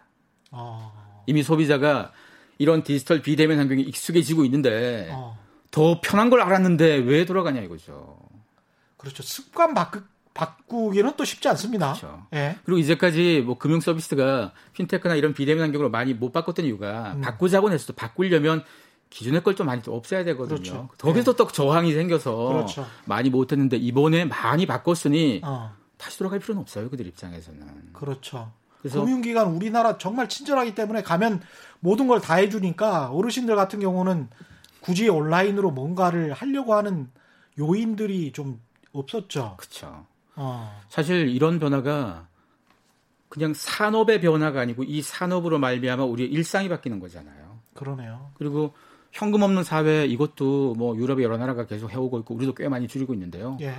[0.51, 0.93] 어.
[1.27, 2.11] 이미 소비자가
[2.61, 5.39] 이런 디지털 비대면 환경에 익숙해지고 있는데 어.
[5.71, 8.19] 더 편한 걸 알았는데 왜 돌아가냐 이거죠.
[8.99, 9.23] 그렇죠.
[9.23, 10.03] 습관 바꾸,
[10.35, 11.95] 바꾸기는 또 쉽지 않습니다.
[11.95, 12.27] 그렇죠.
[12.35, 12.57] 예.
[12.67, 17.23] 그리고 이제까지 뭐 금융 서비스가 핀테크나 이런 비대면 환경으로 많이 못 바꿨던 이유가 음.
[17.23, 18.63] 바꾸자고 해서 바꾸려면
[19.09, 20.59] 기존의 걸 좀 많이 또 없애야 되거든요.
[20.59, 20.89] 그렇죠.
[20.99, 22.87] 거기서 또 저항이 생겨서 그렇죠.
[23.07, 25.75] 많이 못했는데 이번에 많이 바꿨으니 어.
[25.97, 26.91] 다시 돌아갈 필요는 없어요.
[26.91, 27.95] 그들 입장에서는.
[27.95, 28.53] 그렇죠.
[28.81, 31.41] 그래서 금융기관 우리나라 정말 친절하기 때문에 가면
[31.81, 34.29] 모든 걸 다 해주니까 어르신들 같은 경우는
[34.81, 37.11] 굳이 온라인으로 뭔가를 하려고 하는
[37.59, 38.61] 요인들이 좀
[38.93, 39.57] 없었죠.
[39.59, 40.07] 그렇죠.
[40.37, 40.81] 어.
[40.89, 42.27] 사실 이런 변화가
[43.29, 47.61] 그냥 산업의 변화가 아니고 이 산업으로 말미암아 우리의 일상이 바뀌는 거잖아요.
[47.75, 48.31] 그러네요.
[48.35, 48.73] 그리고
[49.13, 53.13] 현금 없는 사회 이것도 뭐 유럽의 여러 나라가 계속 해오고 있고 우리도 꽤 많이 줄이고
[53.15, 53.57] 있는데요.
[53.61, 53.75] 예.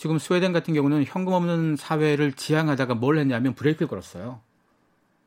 [0.00, 4.40] 지금 스웨덴 같은 경우는 현금 없는 사회를 지향하다가 뭘 했냐면 브레이크를 걸었어요.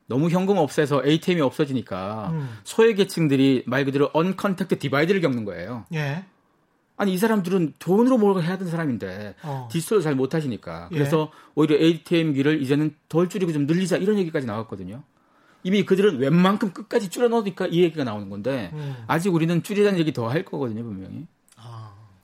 [0.08, 2.50] 너무 현금 없애서 ATM이 없어지니까 음.
[2.64, 5.86] 소외 계층들이 말 그대로 uncontact divide를 겪는 거예요.
[5.94, 6.26] 예.
[6.98, 9.70] 아니 이 사람들은 돈으로 뭘 해야 되는 사람인데 어.
[9.72, 10.96] 디지털을 잘 못하시니까 예.
[10.96, 15.04] 그래서 오히려 ATM기를 이제는 덜 줄이고 좀 늘리자 이런 얘기까지 나왔거든요.
[15.62, 18.96] 이미 그들은 웬만큼 끝까지 줄여넣으니까 이 얘기가 나오는 건데 음.
[19.06, 21.28] 아직 우리는 줄이자는 얘기 더 할 거거든요 분명히.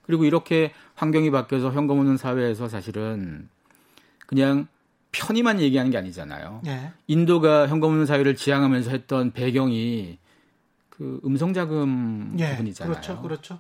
[0.10, 0.12] 아.
[0.12, 3.48] 그리고 이렇게 환경이 바뀌어서 현금 없는 사회에서 사실은
[4.26, 4.68] 그냥
[5.12, 6.62] 편의만 얘기하는 게 아니잖아요.
[6.68, 6.92] 예.
[7.08, 10.18] 인도가 현금 없는 사회를 지향하면서 했던 배경이
[10.90, 12.52] 그 음성 자금 예.
[12.52, 12.92] 부분이잖아요.
[12.94, 13.22] 그렇죠.
[13.22, 13.60] 그렇죠.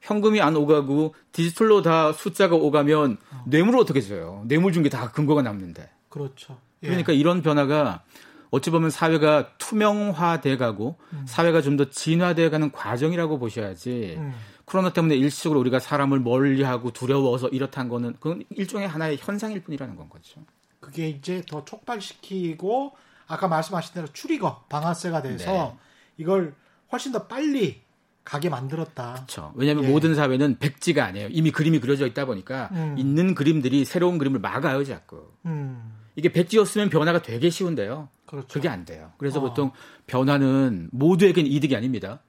[0.00, 4.42] 현금이 안 오가고 디지털로 다 숫자가 오가면 뇌물을 어떻게 줘요?
[4.46, 5.88] 뇌물 준 게 다 근거가 남는데.
[6.08, 6.58] 그렇죠.
[6.82, 6.88] 예.
[6.88, 8.02] 그러니까 이런 변화가
[8.50, 14.32] 어찌 보면 사회가 투명화돼 가고 사회가 좀 더 진화돼 가는 과정이라고 보셔야지 음.
[14.70, 20.08] 코로나 때문에 일시적으로 우리가 사람을 멀리하고 두려워서 이렇다는 거는 그건 일종의 하나의 현상일 뿐이라는 건
[20.08, 20.40] 거죠.
[20.78, 22.92] 그게 이제 더 촉발시키고
[23.26, 25.76] 아까 말씀하신 대로 추리거 방아쇠가 돼서 네.
[26.18, 26.54] 이걸
[26.92, 27.80] 훨씬 더 빨리
[28.22, 29.14] 가게 만들었다.
[29.14, 29.52] 그렇죠.
[29.56, 29.88] 왜냐하면 예.
[29.88, 31.28] 모든 사회는 백지가 아니에요.
[31.32, 32.94] 이미 그림이 그려져 있다 보니까 음.
[32.96, 35.32] 있는 그림들이 새로운 그림을 막아요, 자꾸.
[35.46, 38.08] 음, 이게 백지였으면 변화가 되게 쉬운데요.
[38.26, 38.46] 그렇죠.
[38.46, 39.10] 그게 안 돼요.
[39.18, 39.42] 그래서 어.
[39.42, 39.72] 보통
[40.06, 42.20] 변화는 모두에겐 이득이 아닙니다.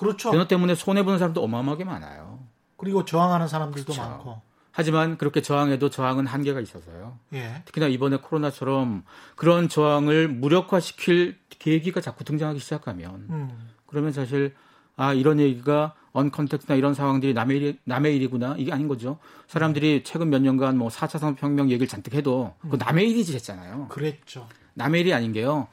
[0.00, 0.30] 그렇죠.
[0.30, 2.40] 변화 때문에 손해 보는 사람도 어마어마하게 많아요.
[2.78, 4.00] 그리고 저항하는 사람들도 그렇죠.
[4.00, 4.40] 많고.
[4.72, 7.18] 하지만 그렇게 저항해도 저항은 한계가 있어서요.
[7.34, 7.62] 예.
[7.66, 9.04] 특히나 이번에 코로나처럼
[9.36, 14.54] 그런 저항을 무력화시킬 계기가 자꾸 등장하기 시작하면 음, 그러면 사실
[14.96, 19.18] 아 이런 얘기가 언컨택트나 이런 상황들이 남의 일 남의 일이구나 이게 아닌 거죠.
[19.48, 23.88] 사람들이 최근 몇 년간 뭐 4차 산업혁명 얘기를 잔뜩 해도 그 남의 일이지 했잖아요.
[23.88, 24.48] 그랬죠.
[24.74, 25.68] 남의 일이 아닌 게요.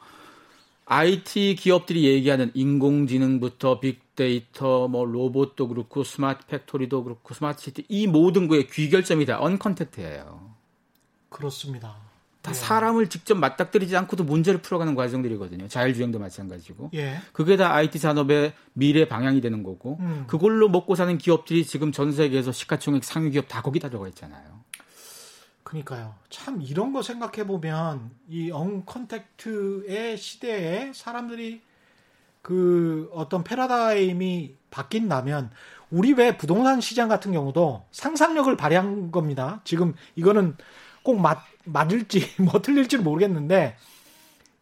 [0.90, 8.48] IT 기업들이 얘기하는 인공지능부터 빅데이터, 뭐 로봇도 그렇고 smart factory도 그렇고 smart city 이 모든
[8.48, 10.54] 거의 귀결점이 다 uncontact예요.
[11.28, 11.96] 그렇습니다.
[12.40, 12.54] 다 예.
[12.54, 15.68] 사람을 직접 맞닥뜨리지 않고도 문제를 풀어가는 과정들이거든요.
[15.68, 16.90] 자율주행도 마찬가지고.
[16.94, 17.20] 예.
[17.32, 20.24] 그게 다 IT 산업의 미래 방향이 되는 거고 음.
[20.26, 24.57] 그걸로 먹고 사는 기업들이 지금 전 세계에서 시가총액 상위 기업 다 거기다 들어가 있잖아요.
[25.68, 26.14] 그러니까요.
[26.30, 31.60] 참 이런 거 생각해 보면 이 언컨택트의 시대에 사람들이
[32.42, 35.50] 그 어떤 패러다임이 바뀐다면
[35.90, 39.60] 우리 왜 부동산 시장 같은 경우도 상상력을 발휘한 겁니다.
[39.64, 40.56] 지금 이거는
[41.02, 43.76] 꼭 맞, 맞을지 뭐 틀릴지는 모르겠는데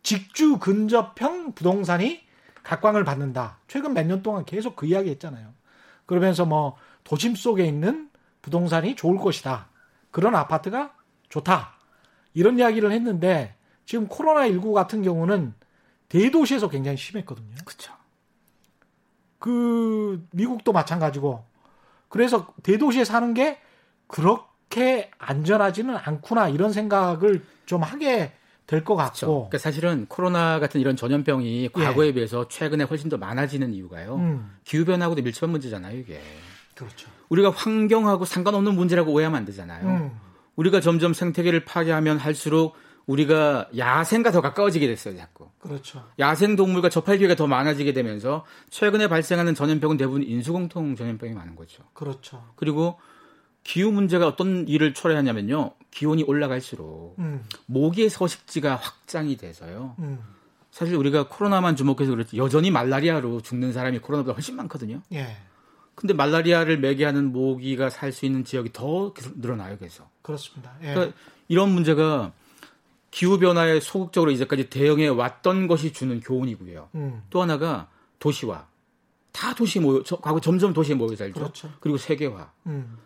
[0.02, 2.22] 직주 근접형 부동산이
[2.62, 3.58] 각광을 받는다.
[3.68, 5.54] 최근 몇 년 동안 계속 그 이야기 했잖아요.
[6.06, 8.10] 그러면서 뭐 도심 속에 있는
[8.42, 9.68] 부동산이 좋을 것이다.
[10.10, 10.95] 그런 아파트가
[11.36, 11.74] 좋다.
[12.34, 15.54] 이런 이야기를 했는데 지금 코로나19 같은 경우는
[16.08, 17.54] 대도시에서 굉장히 심했거든요.
[17.64, 17.92] 그렇죠.
[19.38, 21.44] 그 미국도 마찬가지고
[22.08, 23.58] 그래서 대도시에 사는 게
[24.06, 28.32] 그렇게 안전하지는 않구나 이런 생각을 좀 하게
[28.66, 28.96] 될 것.
[28.96, 34.16] 같고 그러니까 사실은 코로나 같은 이런 전염병이 과거에 비해서 최근에 훨씬 더 많아지는 이유가요.
[34.18, 34.22] 예.
[34.22, 36.20] 음, 기후 변화하고도 밀접한 문제잖아요, 이게.
[36.74, 37.08] 그렇죠.
[37.28, 39.86] 우리가 환경하고 상관없는 문제라고 오해하면 안 되잖아요.
[39.86, 40.20] 음,
[40.56, 42.74] 우리가 점점 생태계를 파괴하면 할수록
[43.06, 45.48] 우리가 야생과 더 가까워지게 됐어요, 자꾸.
[45.60, 46.04] 그렇죠.
[46.18, 51.84] 야생 동물과 접할 기회가 더 많아지게 되면서 최근에 발생하는 전염병은 대부분 인수공통 전염병이 많은 거죠.
[51.92, 52.44] 그렇죠.
[52.56, 52.98] 그리고
[53.62, 55.72] 기후 문제가 어떤 일을 초래하냐면요.
[55.90, 59.94] 기온이 올라갈수록 음, 모기의 서식지가 확장이 돼서요.
[60.00, 60.18] 음,
[60.70, 65.00] 사실 우리가 코로나만 주목해서 그렇지 여전히 말라리아로 죽는 사람이 코로나보다 훨씬 많거든요.
[65.12, 65.36] 예,
[65.96, 70.06] 근데 말라리아를 매개하는 모기가 살 수 있는 지역이 더 늘어나요, 계속.
[70.22, 70.72] 그렇습니다.
[70.82, 71.16] 예, 그러니까
[71.48, 72.32] 이런 문제가
[73.10, 76.90] 기후 변화에 소극적으로 이제까지 대응해 왔던 것이 주는 교훈이고요.
[76.94, 78.66] 음, 또 하나가 도시화.
[79.32, 81.34] 다 도시 모여, 저- 과거 점점 도시에 모여 살죠.
[81.34, 81.70] 그렇죠.
[81.80, 82.52] 그리고 세계화.
[82.66, 82.98] 음,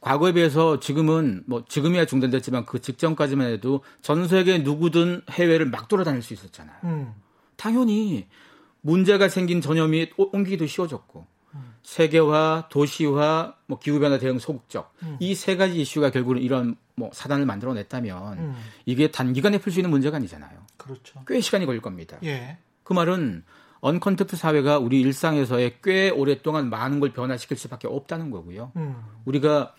[0.00, 6.22] 과거에 비해서 지금은 뭐 지금이야 중단됐지만 그 직전까지만 해도 전 세계 누구든 해외를 막 돌아다닐
[6.22, 6.76] 수 있었잖아요.
[6.84, 7.14] 음,
[7.56, 8.26] 당연히
[8.80, 11.26] 문제가 생긴 전염이 오- 옮기기도 쉬워졌고
[11.82, 15.16] 세계화, 도시화, 뭐 기후 변화 대응 소극적 음.
[15.20, 20.16] 이세 가지 이슈가 결국은 이런 뭐 사단을 만들어냈다면 음, 이게 단기간에 풀 수 있는 문제가
[20.16, 20.58] 아니잖아요.
[20.76, 21.20] 그렇죠.
[21.26, 22.18] 꽤 시간이 걸릴 겁니다.
[22.24, 23.44] 예, 그 말은
[23.80, 28.72] uncontact 사회가 우리 일상에서의 꽤 오랫동안 많은 걸 변화시킬 수밖에 없다는 거고요.
[28.76, 29.74] 음, 우리가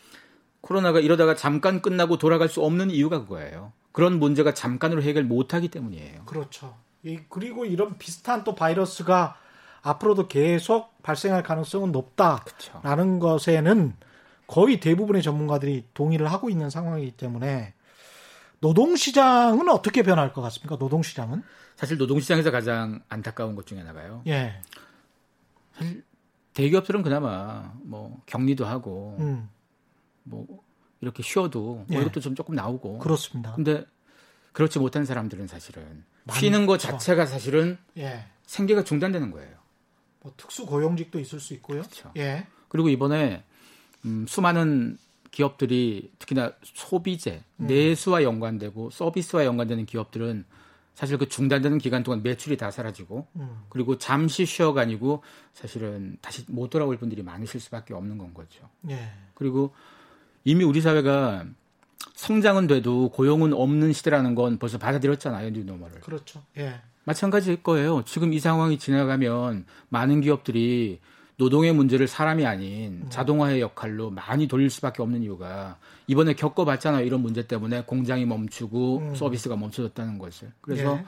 [0.61, 3.71] 코로나가 이러다가 잠깐 끝나고 돌아갈 수 없는 이유가 그거예요.
[3.91, 6.25] 그런 문제가 잠깐으로 해결 못하기 때문이에요.
[6.25, 6.75] 그렇죠.
[7.03, 9.37] 이, 그리고 이런 비슷한 또 바이러스가
[9.83, 12.07] 앞으로도 계속 발생할 가능성은 그렇죠.
[12.07, 13.93] 높다라는 것에는
[14.47, 17.73] 거의 대부분의 전문가들이 동의를 하고 있는 상황이기 때문에
[18.59, 20.77] 노동시장은 어떻게 변할 것 같습니까?
[20.77, 21.43] 노동시장은?
[21.75, 24.21] 사실 노동시장에서 가장 안타까운 것 중에 하나가요.
[24.27, 24.53] 예,
[26.53, 29.49] 대기업들은 그나마 뭐 격리도 하고 음,
[30.23, 30.47] 뭐
[31.01, 31.95] 이렇게 쉬어도 예.
[31.97, 32.99] 월급도 좀 조금 나오고.
[32.99, 33.53] 그렇습니다.
[33.53, 33.83] 근데
[34.53, 36.05] 그렇지 못한 사람들은 사실은.
[36.31, 39.52] 쉬는 것 자체가 사실은 예, 생계가 중단되는 거예요.
[40.23, 41.81] 뭐 특수 고용직도 있을 수 있고요.
[41.81, 42.11] 그렇죠.
[42.17, 43.43] 예, 그리고 이번에
[44.05, 44.97] 음, 수많은
[45.31, 47.67] 기업들이 특히나 소비재, 음.
[47.67, 50.45] 내수와 연관되고 서비스와 연관되는 기업들은
[50.93, 56.45] 사실 그 중단되는 기간 동안 매출이 다 사라지고 음, 그리고 잠시 쉬어가 아니고 사실은 다시
[56.47, 58.69] 못 돌아올 분들이 많으실 수밖에 없는 건 거죠.
[58.89, 59.73] 예, 그리고
[60.43, 61.45] 이미 우리 사회가
[62.13, 66.01] 성장은 돼도 고용은 없는 시대라는 건 벌써 받아들였잖아요, 뉴노멀을.
[66.01, 66.43] 그렇죠.
[66.57, 68.03] 예, 마찬가지일 거예요.
[68.05, 70.99] 지금 이 상황이 지나가면 많은 기업들이
[71.37, 77.05] 노동의 문제를 사람이 아닌 자동화의 역할로 많이 돌릴 수밖에 없는 이유가 이번에 겪어봤잖아요.
[77.05, 79.15] 이런 문제 때문에 공장이 멈추고 음.
[79.15, 80.51] 서비스가 멈춰졌다는 것을.
[80.61, 81.05] 그래서 예,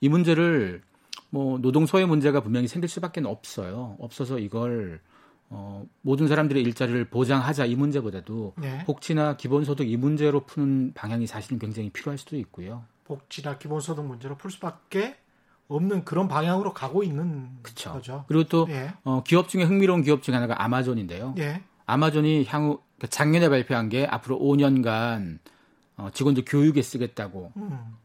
[0.00, 0.82] 이 문제를
[1.30, 3.96] 뭐 노동소의 문제가 분명히 생길 수밖에 없어요.
[4.00, 5.00] 없어서 이걸
[5.48, 8.84] 어, 모든 사람들의 일자리를 보장하자 이 문제보다도 예.
[8.84, 12.84] 복지나 기본소득 이 문제로 푸는 방향이 사실은 굉장히 필요할 수도 있고요.
[13.04, 15.16] 복지나 기본소득 문제로 풀 수밖에
[15.70, 17.92] 없는 그런 방향으로 가고 있는 그쵸.
[17.92, 18.24] 거죠.
[18.26, 18.92] 그리고 또 예.
[19.04, 21.34] 어, 기업 중에 흥미로운 기업 중에 하나가 아마존인데요.
[21.38, 21.62] 예.
[21.86, 25.38] 아마존이 향후 그러니까 작년에 발표한 게 앞으로 5년간
[25.96, 27.96] 어, 직원들 교육에 쓰겠다고 음.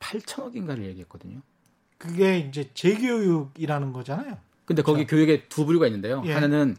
[0.00, 1.40] 8천억인가를 얘기했거든요.
[1.98, 4.36] 그게 이제 재교육이라는 거잖아요.
[4.64, 6.22] 근데 거기 교육에 두 부류가 있는데요.
[6.26, 6.32] 예.
[6.32, 6.76] 하나는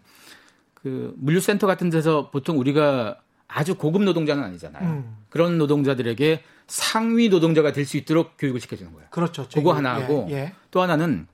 [0.73, 4.83] 그 물류센터 같은 데서 보통 우리가 아주 고급 노동자는 아니잖아요.
[4.83, 5.17] 음.
[5.29, 9.07] 그런 노동자들에게 상위 노동자가 될 수 있도록 교육을 시켜주는 거예요.
[9.10, 9.43] 그렇죠.
[9.43, 9.75] 그거 재교육.
[9.77, 10.36] 하나 하고 예.
[10.36, 10.53] 예.
[10.71, 11.27] 또 하나는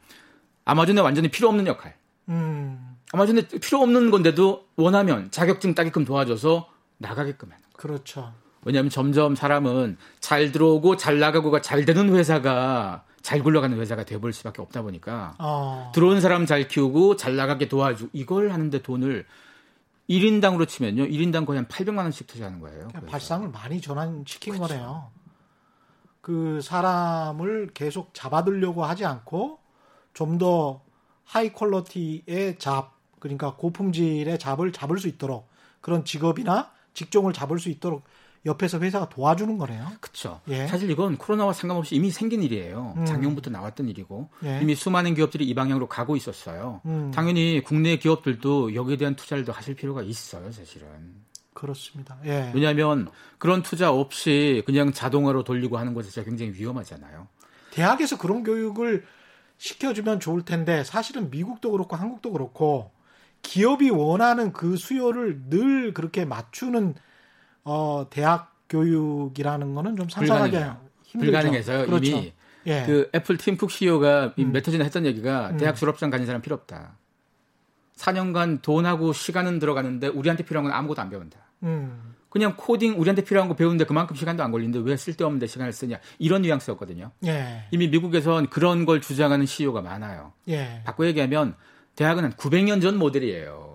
[0.66, 1.96] 아마존에 완전히 필요 없는 역할.
[2.30, 2.96] 음.
[3.12, 7.74] 아마존에 필요 없는 건데도 원하면 자격증 따게끔 도와줘서 나가게끔 하는 거예요.
[7.76, 8.34] 그렇죠.
[8.66, 14.62] 왜냐하면 점점 사람은 잘 들어오고 잘 나가고가 잘 되는 회사가 잘 굴러가는 회사가 돼버릴 수밖에
[14.62, 15.92] 없다 보니까 어.
[15.94, 19.26] 들어온 사람 잘 키우고 잘 나가게 도와주고 이걸 하는데 돈을
[20.10, 21.06] 1인당으로 치면요.
[21.06, 22.88] 1인당 거의 한 800만 원씩 투자하는 거예요.
[22.90, 23.08] 그래서.
[23.08, 25.12] 발상을 많이 전환시킨 거네요.
[26.22, 29.60] 그 사람을 계속 잡아들려고 하지 않고
[30.14, 30.82] 좀 더
[31.26, 35.50] 하이 퀄러티의 잡, 그러니까 고품질의 잡을 잡을 수 있도록
[35.82, 38.04] 그런 직업이나 직종을 잡을 수 있도록
[38.46, 39.88] 옆에서 회사가 도와주는 거네요.
[40.02, 40.42] 그렇죠.
[40.50, 40.68] 예.
[40.68, 42.94] 사실 이건 코로나와 상관없이 이미 생긴 일이에요.
[42.98, 43.06] 음.
[43.06, 44.60] 작년부터 나왔던 일이고 예.
[44.62, 46.82] 이미 수많은 기업들이 이 방향으로 가고 있었어요.
[46.86, 47.12] 음.
[47.12, 50.88] 당연히 국내 기업들도 여기에 대한 투자를 더 하실 필요가 있어요, 사실은.
[51.54, 52.18] 그렇습니다.
[52.26, 52.52] 예.
[52.54, 57.28] 왜냐하면 그런 투자 없이 그냥 자동화로 돌리고 하는 것이 진짜 굉장히 위험하잖아요.
[57.72, 59.06] 대학에서 그런 교육을
[59.58, 62.92] 시켜주면 좋을 텐데 사실은 미국도 그렇고 한국도 그렇고
[63.42, 66.96] 기업이 원하는 그 수요를 늘 그렇게 맞추는
[67.64, 70.58] 어, 대학 교육이라는 거는 좀 상상하기.
[71.04, 71.32] 힘들죠.
[71.32, 71.86] 불가능해서요.
[71.86, 72.12] 그렇죠.
[72.12, 72.34] 이미
[72.66, 72.84] 예.
[72.86, 74.52] 그 애플 팀쿡 CEO가 음.
[74.52, 75.58] 몇해 전에 했던 얘기가 음.
[75.58, 76.98] 대학 졸업장 가진 사람 필요 없다.
[77.98, 81.38] 4년간 돈하고 시간은 들어가는데 우리한테 필요한 건 아무것도 안 배운다.
[81.64, 86.00] 음, 그냥 코딩 우리한테 필요한 거 배우는데 그만큼 시간도 안 걸리는데 왜 쓸데없는데 시간을 쓰냐
[86.18, 87.12] 이런 뉘앙스였거든요.
[87.26, 90.34] 예, 이미 미국에선 그런 걸 주장하는 CEO가 많아요.
[90.50, 91.56] 예, 바꿔 얘기하면
[91.96, 93.73] 대학은 한 900년 전 모델이에요.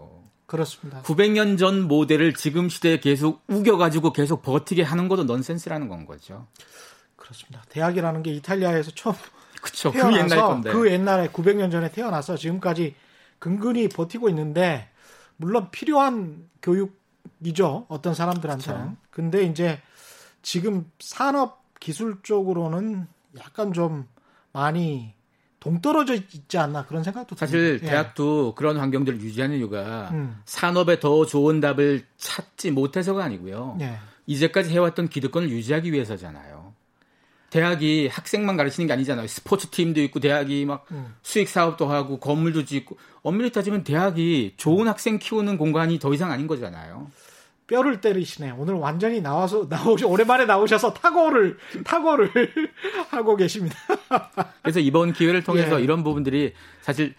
[0.48, 1.02] 그렇습니다.
[1.02, 6.46] 900년 전 모델을 지금 시대에 계속 우겨가지고 계속 버티게 하는 것도 넌센스라는 건 거죠.
[7.16, 7.62] 그렇습니다.
[7.68, 9.14] 대학이라는 게 이탈리아에서 처음
[9.60, 9.92] 그쵸.
[9.92, 10.72] 그 옛날 태어나서 건데.
[10.72, 12.94] 그 옛날에 900년 전에 태어나서 지금까지
[13.38, 14.88] 근근히 버티고 있는데
[15.36, 17.84] 물론 필요한 교육이죠.
[17.88, 18.80] 어떤 사람들한테는.
[18.80, 18.96] 그쵸.
[19.10, 19.82] 근데 이제
[20.40, 23.06] 지금 산업 기술 쪽으로는
[23.38, 24.08] 약간 좀
[24.52, 25.12] 많이
[25.60, 27.86] 동떨어져 있지 않나 그런 생각도 사실 듭니다.
[27.86, 27.90] 예.
[27.90, 30.40] 대학도 그런 환경들을 유지하는 이유가 음.
[30.44, 33.78] 산업에 더 좋은 답을 찾지 못해서가 아니고요.
[33.80, 33.98] 예.
[34.26, 36.74] 이제까지 해왔던 기득권을 유지하기 위해서잖아요.
[37.50, 39.26] 대학이 학생만 가르치는 게 아니잖아요.
[39.26, 41.14] 스포츠 팀도 있고 대학이 막 음.
[41.22, 46.46] 수익 사업도 하고 건물도 짓고 엄밀히 따지면 대학이 좋은 학생 키우는 공간이 더 이상 아닌
[46.46, 47.10] 거잖아요.
[47.68, 48.54] 뼈를 때리시네.
[48.56, 52.30] 오늘 완전히 나와서 나오셔 오랜만에 나오셔서 타고를 타고를
[53.10, 53.76] 하고 계십니다.
[54.62, 55.84] 그래서 이번 기회를 통해서 예.
[55.84, 57.14] 이런 부분들이 사실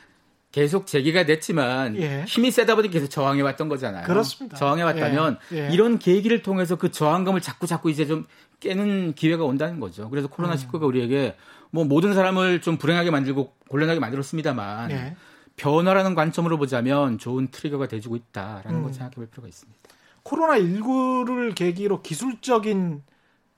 [0.52, 2.26] 계속 제기가 됐지만 예.
[2.28, 4.06] 힘이 세다 보니 계속 저항해 왔던 거잖아요.
[4.06, 4.58] 그렇습니다.
[4.58, 5.70] 저항해 왔다면 예.
[5.70, 5.74] 예.
[5.74, 8.26] 이런 계기를 통해서 그 저항감을 자꾸 자꾸 이제 좀
[8.60, 10.10] 깨는 기회가 온다는 거죠.
[10.10, 11.36] 그래서 코로나 19가 우리에게
[11.70, 15.16] 뭐 모든 사람을 좀 불행하게 만들고 곤란하게 만들었습니다만 예.
[15.58, 18.84] 변화라는 관점으로 보자면 좋은 트리거가 돼주고 있다라는 음.
[18.84, 19.80] 걸 생각해 볼 필요가 있습니다.
[20.24, 23.04] 코로나 19를 계기로 기술적인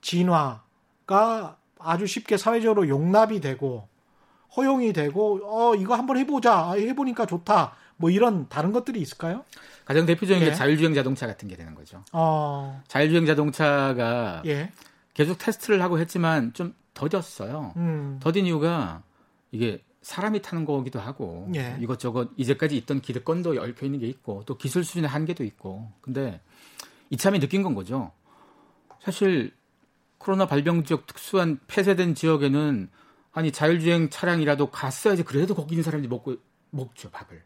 [0.00, 3.88] 진화가 아주 쉽게 사회적으로 용납이 되고
[4.56, 9.44] 허용이 되고 어 이거 한번 해보자 아, 해보니까 좋다 뭐 이런 다른 것들이 있을까요?
[9.84, 10.50] 가장 대표적인 예.
[10.50, 12.04] 게 자율주행 자동차 같은 게 되는 거죠.
[12.12, 14.70] 어 자율주행 자동차가 예,
[15.14, 17.76] 계속 테스트를 하고 했지만 좀 더뎠어요.
[17.76, 19.02] 음, 더딘 이유가
[19.50, 21.76] 이게 사람이 타는 거기도 하고 예.
[21.80, 26.40] 이것저것 이제까지 있던 기득권도 얽혀 있는 게 있고 또 기술 수준의 한계도 있고 근데
[27.12, 28.10] 이참에 느낀 건 거죠.
[29.00, 29.52] 사실
[30.16, 32.88] 코로나 발병 지역 특수한 폐쇄된 지역에는
[33.32, 36.36] 아니 자율주행 차량이라도 갔어야지 그래도 거기 있는 사람들이 먹고
[36.70, 37.42] 먹죠 밥을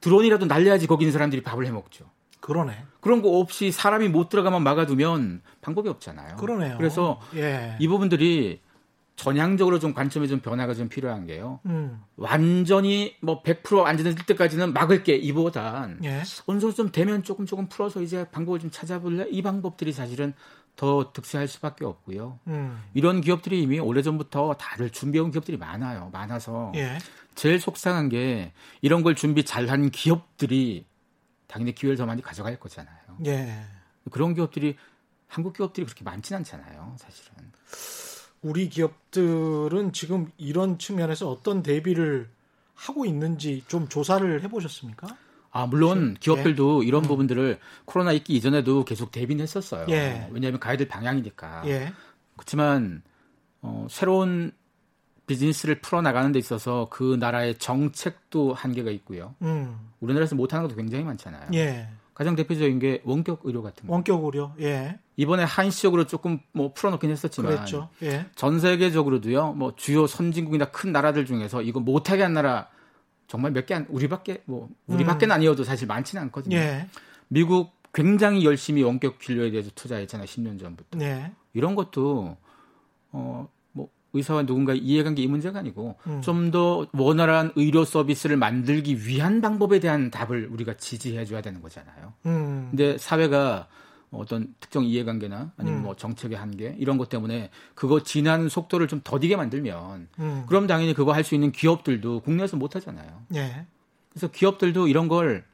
[0.00, 2.10] 드론이라도 날려야지 거기 있는 사람들이 밥을 해 먹죠.
[2.40, 6.36] 그러네, 그런 거 없이 사람이 못 들어가만 막아두면 방법이 없잖아요.
[6.36, 6.76] 그러네요.
[6.76, 8.60] 그래서 예, 이 부분들이
[9.16, 11.60] 전향적으로 좀 관점에 좀 변화가 좀 필요한 게요.
[11.66, 17.46] 음, 완전히 뭐 100% 안전해질 때까지는 막을 게 이보단 예, 어느 정도 좀 되면 조금
[17.46, 19.26] 조금 풀어서 이제 방법을 좀 찾아볼래?
[19.30, 20.32] 이 방법들이 사실은
[20.74, 22.40] 더 득세할 수밖에 없고요.
[22.46, 26.08] 음, 이런 기업들이 이미 오래전부터 다들 준비해온 기업들이 많아요.
[26.12, 26.98] 많아서 예,
[27.34, 30.86] 제일 속상한 게 이런 걸 준비 잘한 기업들이
[31.46, 32.96] 당연히 기회를 더 많이 가져갈 거잖아요.
[33.26, 33.60] 예.
[34.10, 34.76] 그런 기업들이
[35.28, 36.96] 한국 기업들이 그렇게 많진 않잖아요.
[36.98, 37.52] 사실은.
[38.42, 42.28] 우리 기업들은 지금 이런 측면에서 어떤 대비를
[42.74, 45.16] 하고 있는지 좀 조사를 해보셨습니까?
[45.52, 47.08] 아, 물론 기업들도 이런 음.
[47.08, 49.86] 부분들을 코로나 있기 이전에도 계속 대비는 했었어요.
[49.90, 50.28] 예.
[50.32, 51.62] 왜냐하면 가야 될 방향이니까.
[51.66, 51.92] 예,
[52.36, 53.02] 그렇지만
[53.60, 54.52] 어, 새로운
[55.26, 59.34] 비즈니스를 풀어나가는 데 있어서 그 나라의 정책도 한계가 있고요.
[59.42, 59.78] 음.
[60.00, 61.50] 우리나라에서 못하는 것도 굉장히 많잖아요.
[61.54, 61.88] 예.
[62.14, 63.92] 가장 대표적인 게 원격 의료 같은 거.
[63.92, 64.52] 원격 의료.
[64.60, 64.98] 예.
[65.16, 67.88] 이번에 한시적으로 조금 뭐 풀어놓긴 했었지만 그랬죠.
[68.02, 68.26] 예.
[68.34, 69.52] 전 세계적으로도요.
[69.52, 72.68] 뭐 주요 선진국이나 큰 나라들 중에서 이거 못하게 한 나라
[73.28, 75.36] 정말 몇 개 안 우리밖에 뭐 우리밖에는 음.
[75.36, 76.56] 아니어도 사실 많지는 않거든요.
[76.56, 76.86] 예.
[77.28, 80.26] 미국 굉장히 열심히 원격 진료에 대해서 투자했잖아요.
[80.26, 80.98] 10년 전부터.
[80.98, 81.30] 네.
[81.52, 82.36] 이런 것도
[83.12, 83.48] 어
[84.14, 86.20] 의사와 누군가 이해관계 이 문제가 아니고 음.
[86.20, 92.12] 좀더 원활한 의료 서비스를 만들기 위한 방법에 대한 답을 우리가 지지해 줘야 되는 거잖아요.
[92.26, 92.68] 음.
[92.70, 93.68] 근데 사회가
[94.12, 95.82] 어떤 특정 이해관계나 아니면 음.
[95.84, 100.44] 뭐 정책의 한계 이런 것 때문에 그거 지나는 속도를 좀 더디게 만들면 음.
[100.46, 103.22] 그럼 당연히 그거 할 수 있는 기업들도 국내에서 못 하잖아요.
[103.28, 103.66] 네.
[104.10, 105.44] 그래서 기업들도 이런 걸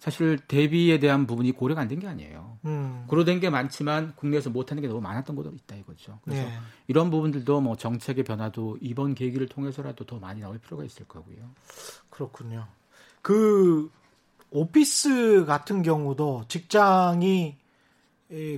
[0.00, 2.58] 사실 대비에 대한 부분이 고려가 안 된 게 아니에요.
[2.64, 3.04] 음.
[3.06, 6.18] 고려된 게 많지만 국내에서 못하는 게 너무 많았던 것도 있다 이거죠.
[6.24, 6.52] 그래서 네.
[6.88, 11.36] 이런 부분들도 뭐 정책의 변화도 이번 계기를 통해서라도 더 많이 나올 필요가 있을 거고요.
[12.10, 12.66] 그렇군요.
[13.22, 13.90] 그
[14.50, 17.56] 오피스 같은 경우도 직장이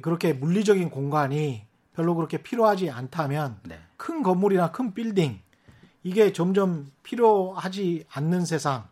[0.03, 3.79] 그렇게 물리적인 공간이 별로 그렇게 필요하지 않다면 네.
[3.97, 5.41] 큰 건물이나 큰 빌딩
[6.03, 8.87] 이게 점점 필요하지 않는 세상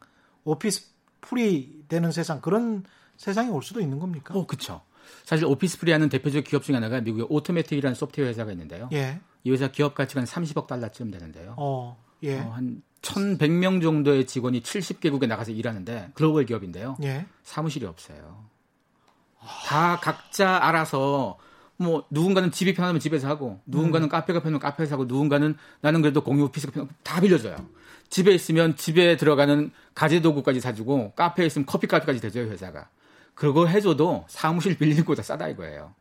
[0.44, 2.84] 오피스 풀이 되는 세상 그런
[3.16, 4.34] 세상이 올 수도 있는 겁니까?
[4.34, 4.80] 어, 그렇죠.
[5.24, 8.88] 사실 office free하는 대표적 기업 중에 하나가 미국의 Automattic이라는 소프트웨어 회사가 있는데요.
[8.92, 9.20] 예.
[9.44, 11.54] 이 회사 기업 가치가 한 30억 달러쯤 되는데요.
[11.58, 12.40] 어, 예.
[12.40, 16.96] 어, 한 1,100명 정도의 직원이 70개국에 나가서 일하는데 글로벌 기업인데요.
[17.02, 17.26] 예.
[17.42, 18.51] 사무실이 없어요.
[19.66, 21.38] 다 각자 알아서
[21.76, 24.08] 뭐 누군가는 집이 편하면 집에서 하고 누군가는 음.
[24.08, 27.56] 카페가 편하면 카페에서 하고 누군가는 나는 그래도 공유 오피스가 편하고 다 빌려줘요.
[28.08, 32.88] 집에 있으면 집에 들어가는 가재 도구까지 사주고 카페에 있으면 커피 카페까지 대줘요 회사가.
[33.34, 35.94] 그거 해줘도 사무실 빌리는 것보다 싸다 이거예요.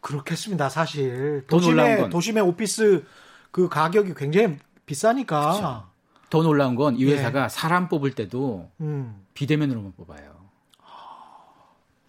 [0.00, 0.68] 그렇겠습니다.
[0.70, 3.04] 사실 도심의 도심의 오피스
[3.50, 4.56] 그 가격이 굉장히
[4.86, 5.40] 비싸니까.
[5.40, 5.90] 그렇죠.
[6.30, 7.48] 더 놀라운 건 이 회사가 예.
[7.48, 9.26] 사람 뽑을 때도 음.
[9.34, 10.39] 비대면으로만 뽑아요.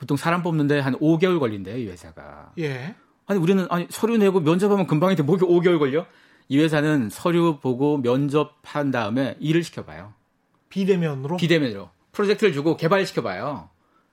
[0.01, 2.53] 보통 사람 뽑는데 한 5개월 걸린대요, 이 회사가.
[2.57, 2.95] 예.
[3.27, 6.07] 아니, 우리는, 아니, 서류 내고 면접하면 금방인데 뭐 5개월 걸려?
[6.49, 10.15] 이 회사는 서류 보고 면접한 다음에 일을 시켜봐요.
[10.69, 11.37] 비대면으로?
[11.37, 11.91] 비대면으로.
[12.13, 13.69] 프로젝트를 주고 개발시켜봐요.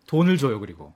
[0.07, 0.93] 돈을 줘요, 그리고.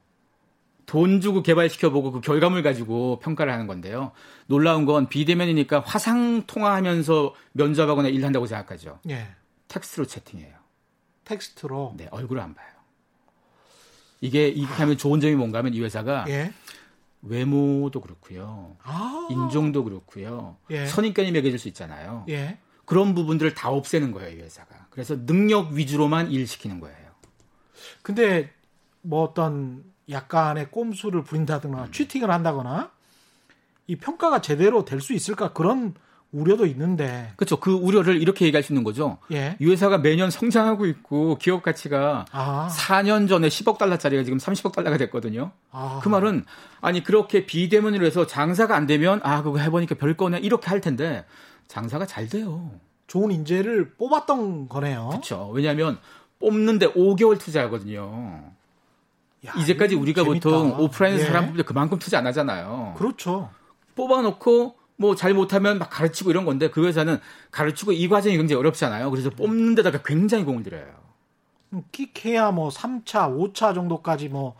[0.84, 4.12] 돈 주고 개발시켜보고 그 결과물 가지고 평가를 하는 건데요.
[4.47, 8.99] 놀라운 건 비대면이니까 화상 통화하면서 면접하거나 일한다고 생각하죠.
[9.09, 9.28] 예.
[9.68, 10.53] 텍스트로 채팅해요.
[11.24, 11.95] 텍스트로?
[11.97, 12.82] 네, 얼굴을 안 봐요.
[14.23, 16.53] 이게 이렇게 하면 좋은 점이 뭔가 하면 이 회사가 예?
[17.23, 18.77] 외모도 그렇고요.
[18.83, 20.57] 아~ 인종도 그렇고요.
[20.70, 20.87] 예.
[20.87, 22.25] 선입견이 매겨질 수 있잖아요.
[22.31, 22.59] 예.
[22.85, 24.87] 그런 부분들을 다 없애는 거예요, 이 회사가.
[24.91, 26.97] 그래서 능력 위주로만 일 시키는 거예요.
[28.03, 28.51] 근데
[29.03, 31.93] 뭐 어떤 약간의 꼼수를 부린다거나 음.
[31.93, 32.91] 취팅을 한다거나
[33.89, 35.95] 이 평가가 제대로 될 수 있을까 그런
[36.33, 37.33] 우려도 있는데.
[37.37, 37.61] 그렇죠.
[37.61, 39.18] 그 우려를 이렇게 얘기할 수 있는 거죠.
[39.33, 39.57] 예.
[39.61, 42.68] 이 회사가 매년 성장하고 있고 기업 가치가 아.
[42.72, 45.53] 4년 전에 10억 달러짜리가 지금 30억 달러가 됐거든요.
[45.70, 46.01] 아.
[46.03, 46.45] 그 말은
[46.80, 51.24] 아니 그렇게 비대면으로 해서 장사가 안 되면 아 그거 해보니까 별 거네 이렇게 할 텐데
[51.68, 52.70] 장사가 잘 돼요.
[53.07, 55.09] 좋은 인재를 뽑았던 거네요.
[55.11, 55.51] 그렇죠.
[55.53, 55.99] 왜냐하면
[56.39, 58.53] 뽑는데 5개월 투자하거든요.
[59.47, 60.49] 야, 이제까지 우리가 재밌다.
[60.49, 61.26] 보통 오프라인에서 예.
[61.26, 62.95] 사람 뽑을 때 그만큼 투자 안 하잖아요.
[62.97, 63.51] 그렇죠.
[63.97, 67.18] 뽑아놓고 뭐 잘 못하면 막 가르치고 이런 건데 그 회사는
[67.50, 69.11] 가르치고 이 과정이 굉장히 어렵잖아요.
[69.11, 71.03] 그래서 뽑는 데다가 굉장히 공을 들여요.
[71.90, 74.55] 끽해야 뭐 3차, 5차 정도까지 뭐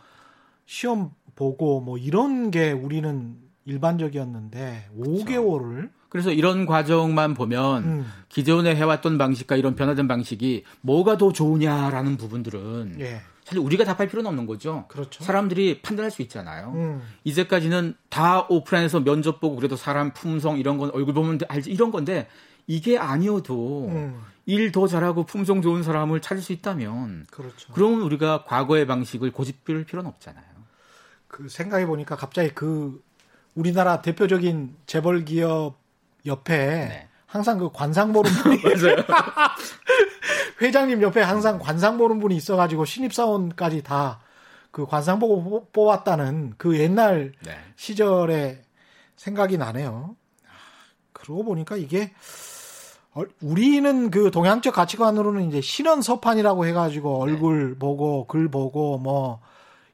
[0.65, 3.35] 시험 보고 뭐 이런 게 우리는
[3.65, 5.89] 일반적이었는데 5개월을 그렇죠.
[6.09, 8.11] 그래서 이런 과정만 보면 음.
[8.29, 13.21] 기존에 해왔던 방식과 이런 변화된 방식이 뭐가 더 좋으냐라는 부분들은 예.
[13.43, 14.85] 사실 우리가 답할 필요는 없는 거죠.
[14.87, 15.23] 그렇죠.
[15.23, 16.71] 사람들이 판단할 수 있잖아요.
[16.75, 17.01] 음.
[17.23, 22.27] 이제까지는 다 오프라인에서 면접 보고 그래도 사람 품성 이런 건 얼굴 보면 알지 이런 건데
[22.67, 24.21] 이게 아니어도 음.
[24.45, 27.73] 일더 잘하고 품성 좋은 사람을 찾을 수 있다면 그렇죠.
[27.73, 30.45] 그러면 우리가 과거의 방식을 고집할 필요는 없잖아요.
[31.27, 33.03] 그 생각해 보니까 갑자기 그
[33.55, 35.77] 우리나라 대표적인 재벌 기업
[36.25, 37.09] 옆에 네.
[37.33, 39.03] 항상 그 관상 보는 분이 맞아요.
[40.61, 44.19] 회장님 옆에 항상 관상 보는 분이 있어가지고 신입사원까지 다
[44.73, 47.51] 그 관상 보고 뽑았다는 그 옛날 네.
[47.75, 48.63] 시절의
[49.15, 50.15] 생각이 나네요.
[51.13, 52.11] 그러고 보니까 이게
[53.39, 57.77] 우리는 그 동양적 가치관으로는 이제 신원 서판이라고 해가지고 얼굴 네.
[57.77, 59.41] 보고 글 보고 뭐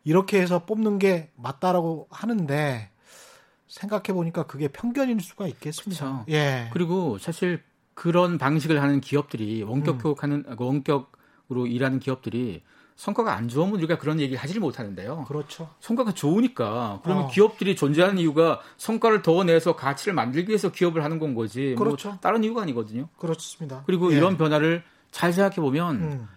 [0.05, 2.88] 이렇게 해서 뽑는 게 맞다라고 하는데
[3.69, 6.05] 생각해 보니까 그게 편견일 수가 있겠습니다.
[6.05, 6.25] 그렇죠.
[6.29, 6.69] 예.
[6.73, 7.61] 그리고 사실
[7.93, 9.99] 그런 방식을 하는 기업들이 원격 음.
[9.99, 10.55] 교육하는 음.
[10.57, 12.63] 원격으로 일하는 기업들이
[12.95, 15.23] 성과가 안 좋으면 우리가 그런 얘기를 하지를 못하는데요.
[15.25, 15.69] 그렇죠.
[15.79, 17.27] 성과가 좋으니까 그러면 어.
[17.29, 21.75] 기업들이 존재하는 이유가 성과를 더 내서 가치를 만들기 위해서 기업을 하는 건 거지.
[21.77, 22.09] 그렇죠.
[22.09, 23.07] 뭐 다른 이유가 아니거든요.
[23.17, 23.83] 그렇습니다.
[23.85, 24.17] 그리고 예.
[24.17, 26.27] 이런 변화를 잘 생각해 보면 음.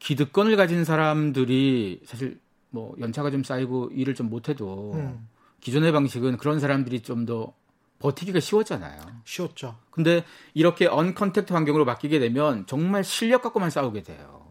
[0.00, 5.28] 기득권을 가진 사람들이 사실 뭐 연차가 좀 쌓이고 일을 좀 못해도 음.
[5.62, 7.54] 기존의 방식은 그런 사람들이 좀 더
[8.02, 9.00] 버티기가 쉬웠잖아요.
[9.24, 9.76] 쉬웠죠.
[9.90, 14.42] 근데 이렇게 언컨택트 환경으로 바뀌게 되면 정말 실력 갖고만 싸우게 돼요.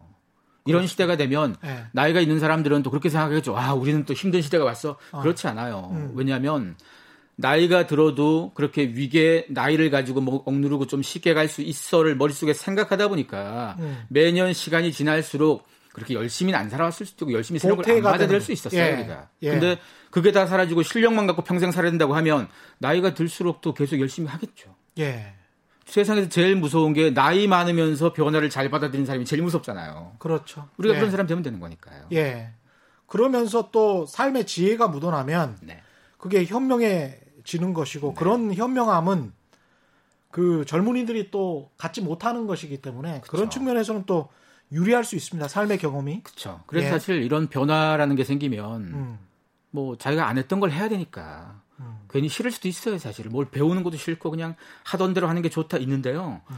[0.64, 1.84] 이런 시대가 되면 예.
[1.92, 3.56] 나이가 있는 사람들은 또 그렇게 생각하겠죠.
[3.56, 4.96] 아, 우리는 또 힘든 시대가 왔어.
[5.10, 5.20] 어.
[5.20, 5.90] 그렇지 않아요.
[5.92, 6.12] 음.
[6.14, 6.76] 왜냐하면
[7.36, 13.08] 나이가 들어도 그렇게 위계 나이를 가지고 뭐 억누르고 좀 쉽게 갈 수 있어를 머릿속에 생각하다
[13.08, 14.04] 보니까 음.
[14.08, 18.80] 매년 시간이 지날수록 그렇게 열심히는 안 살아왔을 수도 있고 열심히 걸안 도태가 받아들일 수 있었어요,
[18.80, 18.92] 예.
[18.92, 19.28] 우리가.
[19.42, 19.50] 예.
[19.50, 19.78] 근데
[20.10, 24.74] 그게 다 사라지고 실력만 갖고 평생 살아야 된다고 하면 나이가 들수록 또 계속 열심히 하겠죠.
[24.98, 25.34] 예.
[25.84, 30.14] 세상에서 제일 무서운 게 나이 많으면서 변화를 잘 받아들이는 사람이 제일 무섭잖아요.
[30.18, 30.68] 그렇죠.
[30.78, 30.98] 우리가 예.
[30.98, 32.06] 그런 사람 되면 되는 거니까요.
[32.12, 32.50] 예.
[33.06, 35.82] 그러면서 또 삶의 지혜가 묻어나면 네.
[36.16, 39.32] 그게 현명해지는 것이고 그런 현명함은
[40.30, 43.58] 그 젊은이들이 또 갖지 못하는 것이기 때문에 그런 그쵸.
[43.58, 44.30] 측면에서는 또
[44.72, 45.46] 유리할 수 있습니다.
[45.48, 46.22] 삶의 경험이.
[46.22, 46.62] 그렇죠.
[46.66, 46.90] 그래서 예.
[46.90, 49.18] 사실 이런 변화라는 게 생기면 음.
[49.70, 52.00] 뭐 자기가 안 했던 걸 해야 되니까 음.
[52.08, 53.28] 괜히 싫을 수도 있어요, 사실.
[53.28, 56.40] 뭘 배우는 것도 싫고 그냥 하던 대로 하는 게 좋다 있는데요.
[56.52, 56.56] 예.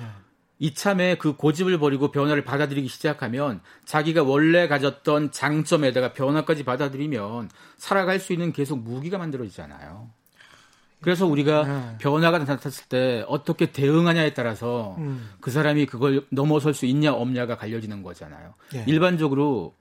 [0.61, 8.33] 이참에 그 고집을 버리고 변화를 받아들이기 시작하면 자기가 원래 가졌던 장점에다가 변화까지 받아들이면 살아갈 수
[8.33, 10.11] 있는 계속 무기가 만들어지잖아요.
[11.05, 11.97] 그래서 우리가 네.
[11.99, 15.29] 변화가 나타났을 때 어떻게 대응하냐에 따라서 음.
[15.41, 18.55] 그 사람이 그걸 넘어설 수 있냐 없냐가 갈려지는 거잖아요.
[18.75, 18.85] 예.
[18.87, 19.75] 일반적으로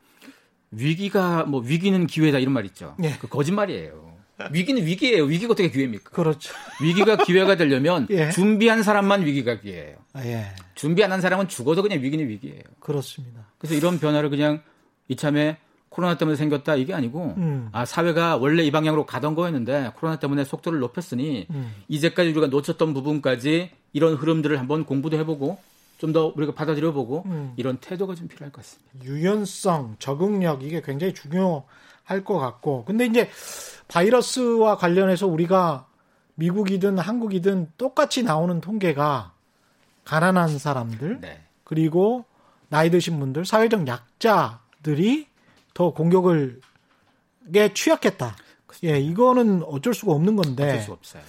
[0.71, 2.95] 위기가 뭐 위기는 기회다 이런 말 있죠.
[3.03, 3.15] 예.
[3.21, 4.11] 그 거짓말이에요.
[4.51, 5.23] 위기는 위기예요.
[5.23, 6.09] 위기가 어떻게 기회입니까?
[6.09, 6.53] 그렇죠.
[6.81, 8.29] 위기가 기회가 되려면 예.
[8.31, 9.95] 준비한 사람만 위기가 기회예요.
[10.11, 10.47] 아, 예.
[10.75, 12.61] 준비 안 한 사람은 죽어도 그냥 위기는 위기예요.
[12.81, 13.47] 그렇습니다.
[13.59, 14.61] 그래서 이런 변화를 그냥
[15.07, 15.57] 이참에
[15.93, 17.69] 코로나 때문에 생겼다 이게 아니고 음.
[17.71, 21.71] 아 사회가 원래 이 방향으로 가던 거였는데 코로나 때문에 속도를 높였으니 음.
[21.87, 25.59] 이제까지 우리가 놓쳤던 부분까지 이런 흐름들을 한번 공부도 해보고
[25.97, 27.53] 좀 더 우리가 받아들여보고 음.
[27.55, 29.05] 이런 태도가 좀 필요할 것 같습니다.
[29.05, 32.83] 유연성, 적응력 이게 굉장히 중요할 것 같고.
[32.83, 33.29] 근데 이제
[33.87, 35.87] 바이러스와 관련해서 우리가
[36.35, 39.31] 미국이든 한국이든 똑같이 나오는 통계가
[40.03, 41.41] 가난한 사람들 네.
[41.63, 42.25] 그리고
[42.67, 45.27] 나이 드신 분들, 사회적 약자들이
[45.73, 46.61] 더 공격을
[47.55, 48.35] 에 취약했다.
[48.85, 51.21] 예, 이거는 어쩔 수가 없는 건데 어쩔 수 없어요.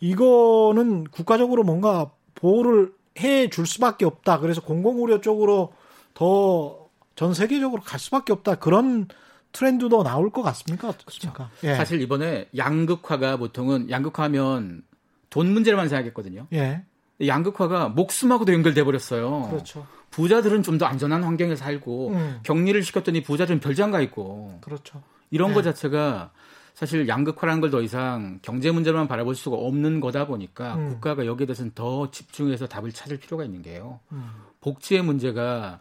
[0.00, 4.38] 이거는 국가적으로 뭔가 보호를 해 줄 수밖에 없다.
[4.40, 5.72] 그래서 공공의료 쪽으로
[6.14, 6.80] 더
[7.16, 8.54] 전 세계적으로 갈 수밖에 없다.
[8.54, 9.06] 그런
[9.52, 10.88] 트렌드도 나올 것 같습니까?
[10.88, 11.50] 어떻습니까?
[11.64, 11.74] 예.
[11.74, 14.82] 사실 이번에 양극화가 보통은 양극화하면
[15.28, 16.46] 돈 문제로만 생각했거든요.
[16.54, 16.82] 예.
[17.26, 19.48] 양극화가 목숨하고도 연결돼 버렸어요.
[19.50, 19.86] 그렇죠.
[20.10, 22.40] 부자들은 좀 더 안전한 환경에 살고 음.
[22.42, 25.02] 격리를 시켰더니 부자들은 별장 가 있고 그렇죠.
[25.30, 25.54] 이런 네.
[25.54, 26.30] 것 자체가
[26.74, 30.88] 사실 양극화라는 걸 더 이상 경제 문제만 바라볼 수가 없는 거다 보니까 음.
[30.88, 34.00] 국가가 여기에 대해서는 더 집중해서 답을 찾을 필요가 있는 게요.
[34.12, 34.30] 음.
[34.60, 35.80] 복지의 문제가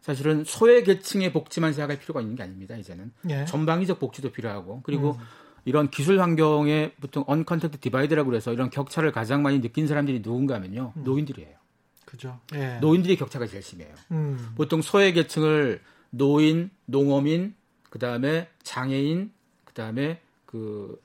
[0.00, 2.74] 사실은 소외 계층의 복지만 생각할 필요가 있는 게 아닙니다.
[2.74, 3.44] 이제는 예.
[3.44, 5.24] 전방위적 복지도 필요하고 그리고 음.
[5.64, 10.92] 이런 기술 환경에 보통 uncontact divide라고 그래서 이런 격차를 가장 많이 느낀 사람들이 누군가 하면요.
[10.96, 11.04] 음.
[11.04, 11.56] 노인들이에요.
[12.04, 12.40] 그죠.
[12.54, 12.78] 예.
[12.80, 13.94] 노인들이 격차가 제일 심해요.
[14.10, 14.52] 음.
[14.56, 15.80] 보통 소외 계층을
[16.10, 17.54] 노인, 농어민,
[17.90, 19.32] 그다음에 장애인,
[19.64, 21.00] 그다음에 그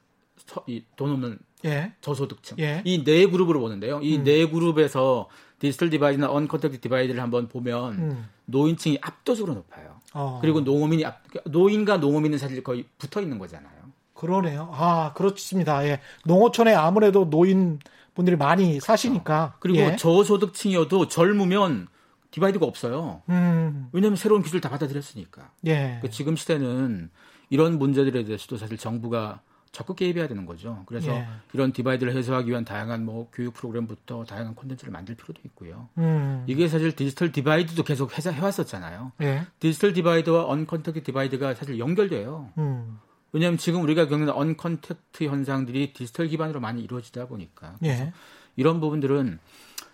[0.96, 1.94] 돈 없는 예.
[2.02, 2.82] 저소득층 예.
[2.86, 4.00] 이네 그룹으로 보는데요.
[4.02, 4.24] 이 음.
[4.24, 5.30] 네 그룹에서
[5.60, 8.30] digital divide나 uncontact divide를 한번 보면 음.
[8.46, 10.00] 노인층이 압도적으로 높아요.
[10.14, 10.40] 어.
[10.42, 13.85] 그리고 농어민이 압, 노인과 농어민은 사실 거의 붙어 있는 거잖아요.
[14.26, 14.70] 그러네요.
[14.74, 15.86] 아, 그렇습니다.
[15.86, 16.00] 예.
[16.26, 17.80] 농어촌에 아무래도 노인
[18.14, 19.56] 분들이 많이 사시니까.
[19.60, 19.96] 그리고 예.
[19.96, 21.88] 저소득층이어도 젊으면
[22.32, 23.22] divide가 없어요.
[23.30, 23.90] 음.
[23.92, 25.52] 왜냐하면 새로운 기술 다 받아들였으니까.
[25.68, 26.00] 예.
[26.02, 27.10] 그 지금 시대는
[27.50, 30.84] 이런 문제들에 대해서도 사실 정부가 적극 개입해야 되는 거죠.
[30.86, 31.28] 그래서 예.
[31.52, 35.90] 이런 divide를 해소하기 위한 다양한 뭐 교육 프로그램부터 다양한 콘텐츠를 만들 필요도 있고요.
[35.98, 36.46] 음.
[36.48, 39.12] 이게 사실 디지털 divide도 계속 해서 해왔었잖아요.
[39.22, 39.42] 예.
[39.60, 42.50] 디지털 divide와 uncontact divide가 사실 연결돼요.
[42.58, 43.00] 음.
[43.36, 48.14] 왜냐하면 지금 우리가 겪는 uncontact 현상들이 디지털 기반으로 많이 이루어지다 보니까 예.
[48.56, 49.40] 이런 부분들은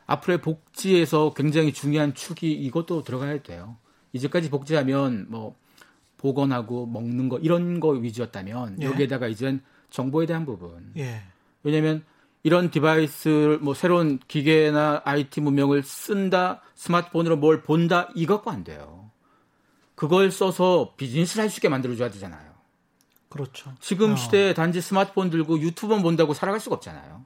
[0.05, 3.77] 앞으로의 복지에서 굉장히 중요한 축이 이것도 들어가야 돼요.
[4.13, 5.55] 이제까지 복지하면 뭐
[6.17, 8.85] 보건하고 먹는 거 이런 거 위주였다면 예.
[8.85, 10.91] 여기에다가 이젠 정보에 대한 부분.
[10.97, 11.23] 예.
[11.63, 12.03] 왜냐하면
[12.43, 19.09] 이런 디바이스를 뭐 새로운 기계나 IT 문명을 쓴다, 스마트폰으로 뭘 본다 갖고 안 돼요.
[19.95, 22.50] 그걸 써서 비즈니스를 할 수 있게 만들어줘야 되잖아요.
[23.31, 23.73] 그렇죠.
[23.79, 24.15] 지금 어.
[24.15, 27.25] 시대에 단지 스마트폰 들고 유튜브만 본다고 살아갈 수가 없잖아요.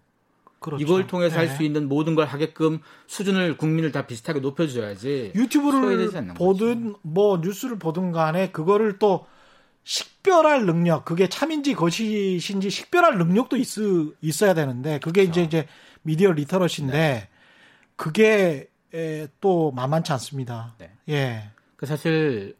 [0.60, 0.82] 그렇죠.
[0.82, 1.48] 이걸 통해서 네.
[1.48, 5.34] 할수 있는 모든 걸 하게끔 수준을 국민을 다 비슷하게 높여줘야지.
[5.36, 7.00] 유튜브를 보든 거죠.
[7.04, 9.28] 뭐 뉴스를 보든 간에 그거를 또
[9.84, 13.68] 식별할 능력, 그게 참인지 거짓인지 식별할 능력도 있,
[14.22, 15.42] 있어야 되는데 그게 그렇죠.
[15.42, 15.68] 이제 이제
[16.02, 17.30] 미디어 리터러시인데 네.
[17.96, 18.70] 그게
[19.42, 20.74] 또 만만치 않습니다.
[20.80, 20.92] 네.
[21.10, 21.52] 예.
[21.76, 22.56] 그 사실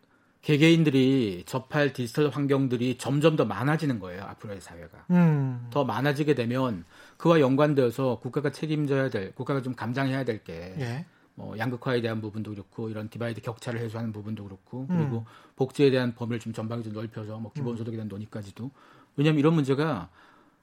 [0.46, 4.22] 개개인들이 접할 디지털 환경들이 점점 더 많아지는 거예요.
[4.26, 5.06] 앞으로의 사회가.
[5.10, 5.68] 음.
[5.72, 6.86] 더 많아지게 되면
[7.18, 11.06] 그와 연관되어서 국가가 책임져야 될, 국가가 좀 감당해야 될 게, 예.
[11.34, 15.26] 뭐 양극화에 대한 부분도 그렇고 이런 divide 격차를 해소하는 부분도 그렇고 그리고 음.
[15.56, 18.70] 복지에 대한 범위를 좀 전방위적으로 넓혀서 뭐 기본소득에 대한 논의까지도
[19.18, 20.10] 왜냐하면 이런 문제가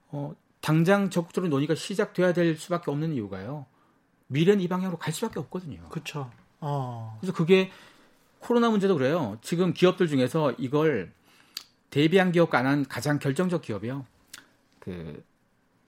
[0.08, 3.66] 어, 당장 적극적으로 논의가 시작돼야 될 수밖에 없는 이유가요.
[4.28, 5.88] 미래는 이 방향으로 갈 수밖에 없거든요.
[5.88, 6.30] 그렇죠.
[6.60, 7.18] 어.
[7.20, 7.70] 그래서 그게
[8.42, 9.38] 코로나 문제도 그래요.
[9.40, 11.12] 지금 기업들 중에서 이걸
[11.90, 14.04] 대비한 기업과 안 한 가장 결정적 기업이요.
[14.80, 15.24] 그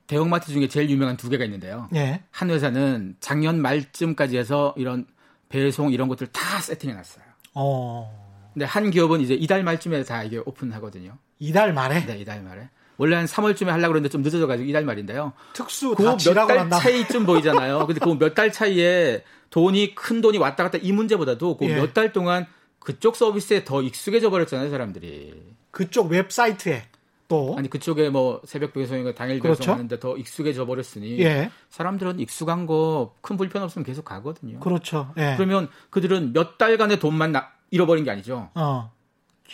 [0.06, 1.88] 대형마트 중에 제일 유명한 두 개가 있는데요.
[1.94, 2.22] 예.
[2.30, 5.06] 한 회사는 작년 말쯤까지 해서 이런
[5.48, 7.24] 배송 이런 것들 다 세팅해 놨어요.
[7.54, 8.50] 어.
[8.52, 11.16] 근데 한 기업은 이제 이달 말쯤에 다 이게 오픈하거든요.
[11.40, 12.06] 이달 말에?
[12.06, 12.68] 네, 이달 말에.
[12.96, 15.32] 원래 한 3월쯤에 하려고 그랬는데 좀 늦어져가지고 이달 말인데요.
[15.52, 17.86] 특수 그몇달 차이쯤 보이잖아요.
[17.86, 22.12] 근데 그 몇 달 차이에 돈이 큰 돈이 왔다 갔다 이 문제보다도 그 몇달 예.
[22.12, 22.46] 동안
[22.78, 25.42] 그쪽 서비스에 더 익숙해져 버렸잖아요, 사람들이.
[25.70, 26.84] 그쪽 웹사이트에
[27.26, 29.58] 또 아니 그쪽에 뭐 새벽 배송이가 당일 그렇죠?
[29.60, 31.50] 배송하는데 더 익숙해져 버렸으니 예.
[31.70, 34.60] 사람들은 익숙한 거 큰 불편 없으면 계속 가거든요.
[34.60, 35.12] 그렇죠.
[35.16, 35.34] 예.
[35.36, 38.50] 그러면 그들은 몇 달간의 돈만 나, 잃어버린 게 아니죠.
[38.54, 38.92] 어.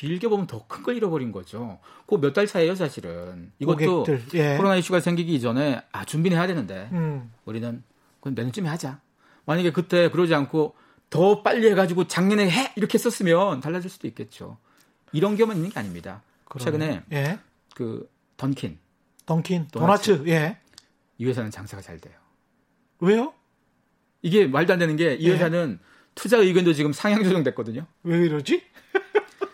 [0.00, 1.78] 길게 보면 더 큰 걸 잃어버린 거죠.
[2.06, 3.52] 그 몇 달 차이에요, 사실은.
[3.58, 4.56] 이것도 예.
[4.56, 7.30] 코로나 이슈가 생기기 이전에 아 준비는 해야 되는데 음.
[7.44, 7.82] 우리는
[8.18, 9.00] 그건 내년쯤에 하자.
[9.44, 10.74] 만약에 그때 그러지 않고
[11.10, 14.56] 더 빨리 해가지고 작년에 해 이렇게 썼으면 달라질 수도 있겠죠.
[15.12, 16.22] 이런 경우만 있는 게 아닙니다.
[16.46, 16.64] 그러네.
[16.64, 17.38] 최근에 예.
[17.74, 18.78] 그 던킨,
[19.26, 20.56] 던킨, 도나츠, 도나츠, 예.
[21.18, 22.14] 이 회사는 장사가 잘 돼요.
[23.00, 23.34] 왜요?
[24.22, 25.32] 이게 말도 안 되는 게이 예.
[25.32, 25.84] 회사는 예.
[26.14, 27.86] 투자 의견도 지금 상향 조정됐거든요.
[28.04, 28.62] 왜 이러지?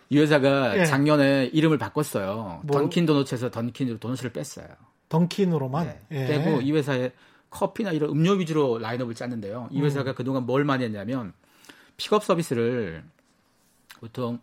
[0.09, 0.84] 이 회사가 예.
[0.84, 2.62] 작년에 이름을 바꿨어요.
[2.64, 2.78] 뭐?
[2.78, 4.66] 던킨 도너츠에서 던킨으로 도너츠를 뺐어요.
[5.09, 6.00] 던킨으로만 네.
[6.12, 6.26] 예.
[6.26, 7.12] 빼고 이 회사에
[7.50, 9.68] 커피나 이런 음료 위주로 라인업을 짰는데요.
[9.72, 10.14] 이 회사가 음.
[10.14, 11.32] 그동안 뭘 많이 했냐면
[11.96, 13.04] 픽업 서비스를
[14.00, 14.38] 보통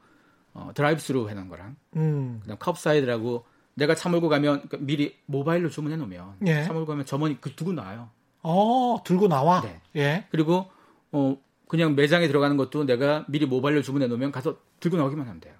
[0.53, 2.39] 어, 드라이브스루 해놓은 거랑 음.
[2.41, 3.45] 그다음 curbside라고
[3.75, 6.63] 내가 차 몰고 가면 그러니까 미리 모바일로 주문해 놓으면 예.
[6.63, 8.09] 차 몰고 가면 점원이 그 두고 나와요.
[8.43, 9.61] 어, 들고 나와.
[9.61, 9.81] 네.
[9.95, 10.27] 예.
[10.29, 10.67] 그리고
[11.11, 11.37] 어
[11.73, 15.55] 그냥 매장에 들어가는 것도 내가 미리 모바일로 주문해 놓으면 가서 들고 나오기만 하면 돼요.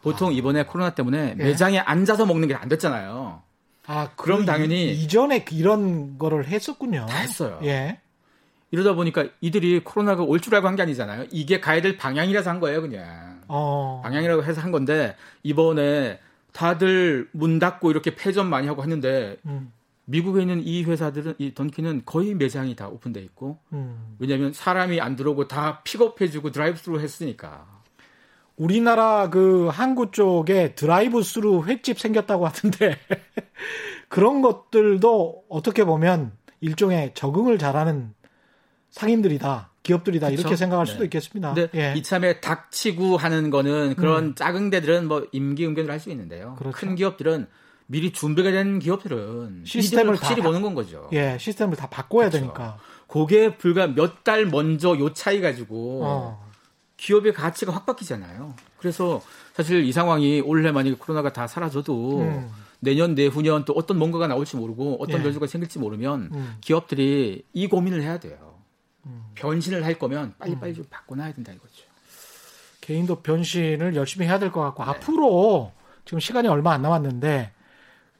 [0.00, 0.32] 보통 아.
[0.32, 1.44] 이번에 코로나 때문에 예.
[1.44, 3.42] 매장에 앉아서 먹는 게 안 됐잖아요.
[3.86, 7.04] 아, 그럼 당연히 이전에 이런 거를 했었군요.
[7.06, 7.60] 다 했어요.
[7.64, 8.00] 예.
[8.70, 11.26] 이러다 보니까 이들이 코로나가 올 줄 알고 한 게 아니잖아요.
[11.30, 13.42] 이게 가야 될 방향이라서 한 거예요, 그냥.
[13.46, 14.00] 어.
[14.02, 16.18] 방향이라고 해서 한 건데 이번에
[16.54, 19.70] 다들 문 닫고 이렇게 폐점 많이 하고 했는데 음.
[20.06, 24.16] 미국에 있는 이 회사들은 이 던키는 거의 매장이 다 오픈돼 있고 음.
[24.18, 27.66] 왜냐하면 사람이 안 들어오고 다 픽업해주고 드라이브스루 했으니까.
[28.56, 32.96] 우리나라 그 항구 쪽에 드라이브스루 횟집 생겼다고 하던데
[34.08, 38.14] 그런 것들도 어떻게 보면 일종의 적응을 잘하는
[38.90, 39.72] 상인들이다.
[39.82, 40.40] 기업들이다 그쵸?
[40.40, 40.92] 이렇게 생각할 네.
[40.92, 41.54] 수도 있겠습니다.
[41.54, 41.94] 근데 예.
[41.96, 44.34] 이참에 닥치고 하는 거는 그런 음.
[44.34, 46.54] 작은 데들은 뭐 임기 응변을 할 수 있는데요.
[46.58, 46.76] 그렇죠.
[46.76, 47.46] 큰 기업들은
[47.86, 51.08] 미리 준비가 된 기업들은 시스템을 확실히 보는 건 거죠.
[51.12, 52.38] 예, 시스템을 다 바꿔야 그렇죠.
[52.44, 52.78] 되니까.
[53.06, 56.46] 그게 불과 몇 달 먼저 요 차이 가지고 어.
[56.96, 58.54] 기업의 가치가 확 바뀌잖아요.
[58.78, 59.22] 그래서
[59.54, 62.50] 사실 이 상황이 올해 만약에 코로나가 다 사라져도 음.
[62.80, 65.22] 내년 내후년 또 어떤 뭔가가 나올지 모르고 어떤 예.
[65.22, 66.56] 변수가 생길지 모르면 음.
[66.60, 68.56] 기업들이 이 고민을 해야 돼요.
[69.06, 69.22] 음.
[69.36, 70.74] 변신을 할 거면 빨리빨리 음.
[70.74, 71.84] 좀 바꿔놔야 된다 이거죠.
[72.80, 74.90] 개인도 변신을 열심히 해야 될 것 같고 네.
[74.90, 75.72] 앞으로
[76.04, 77.52] 지금 시간이 얼마 안 남았는데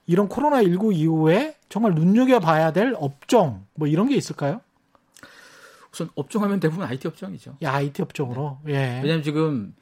[0.07, 4.61] 이런 코로나19 이후에 정말 눈여겨봐야 될 업종 뭐 이런 게 있을까요?
[5.93, 7.57] 우선 업종 하면 대부분 IT 업종이죠.
[7.63, 8.59] 야, IT 업종으로.
[8.65, 8.73] 네.
[8.73, 9.01] 예.
[9.03, 9.75] 왜냐하면 지금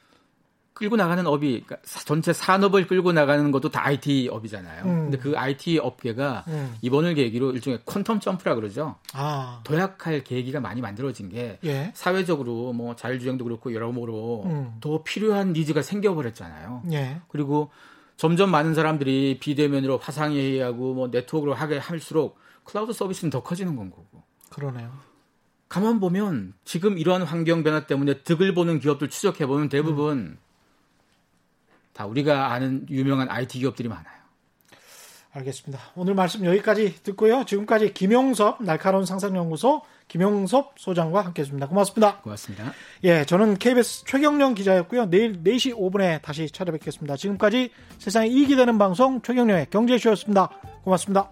[0.75, 4.83] 끌고 나가는 업이 그러니까 전체 산업을 끌고 나가는 것도 다 IT 업이잖아요.
[4.83, 5.03] 음.
[5.03, 6.75] 근데 그 IT 업계가 음.
[6.81, 8.95] 이번을 계기로 일종의 quantum jump라 그러죠.
[9.13, 9.61] 아.
[9.63, 11.91] 도약할 계기가 많이 만들어진 게 예.
[11.93, 14.77] 사회적으로 뭐 자율주행도 그렇고 여러모로 음.
[14.81, 16.83] 더 필요한 needs가 생겨버렸잖아요.
[16.91, 17.21] 예.
[17.29, 17.71] 그리고
[18.17, 24.23] 점점 많은 사람들이 비대면으로 화상회의하고 뭐 네트워크로 하게 할수록 클라우드 서비스는 더 커지는 건 거고.
[24.49, 24.91] 그러네요.
[25.67, 30.37] 가만 보면 지금 이러한 환경 변화 때문에 득을 보는 기업들 추적해 보면 대부분 음.
[31.93, 34.15] 다 우리가 아는 유명한 IT 기업들이 많아요.
[35.31, 35.83] 알겠습니다.
[35.95, 37.45] 오늘 말씀 여기까지 듣고요.
[37.45, 41.67] 지금까지 김용섭 날카로운 상상연구소 김용섭 소장과 함께 했습니다.
[41.67, 42.17] 고맙습니다.
[42.21, 42.73] 고맙습니다.
[43.03, 45.09] 예, 저는 KBS 최경령 기자였고요.
[45.09, 47.15] 내일 4시 5분에 다시 찾아뵙겠습니다.
[47.15, 50.49] 지금까지 세상에 이익이 되는 방송 최경령의 경제쇼였습니다.
[50.83, 51.29] 고맙습니다.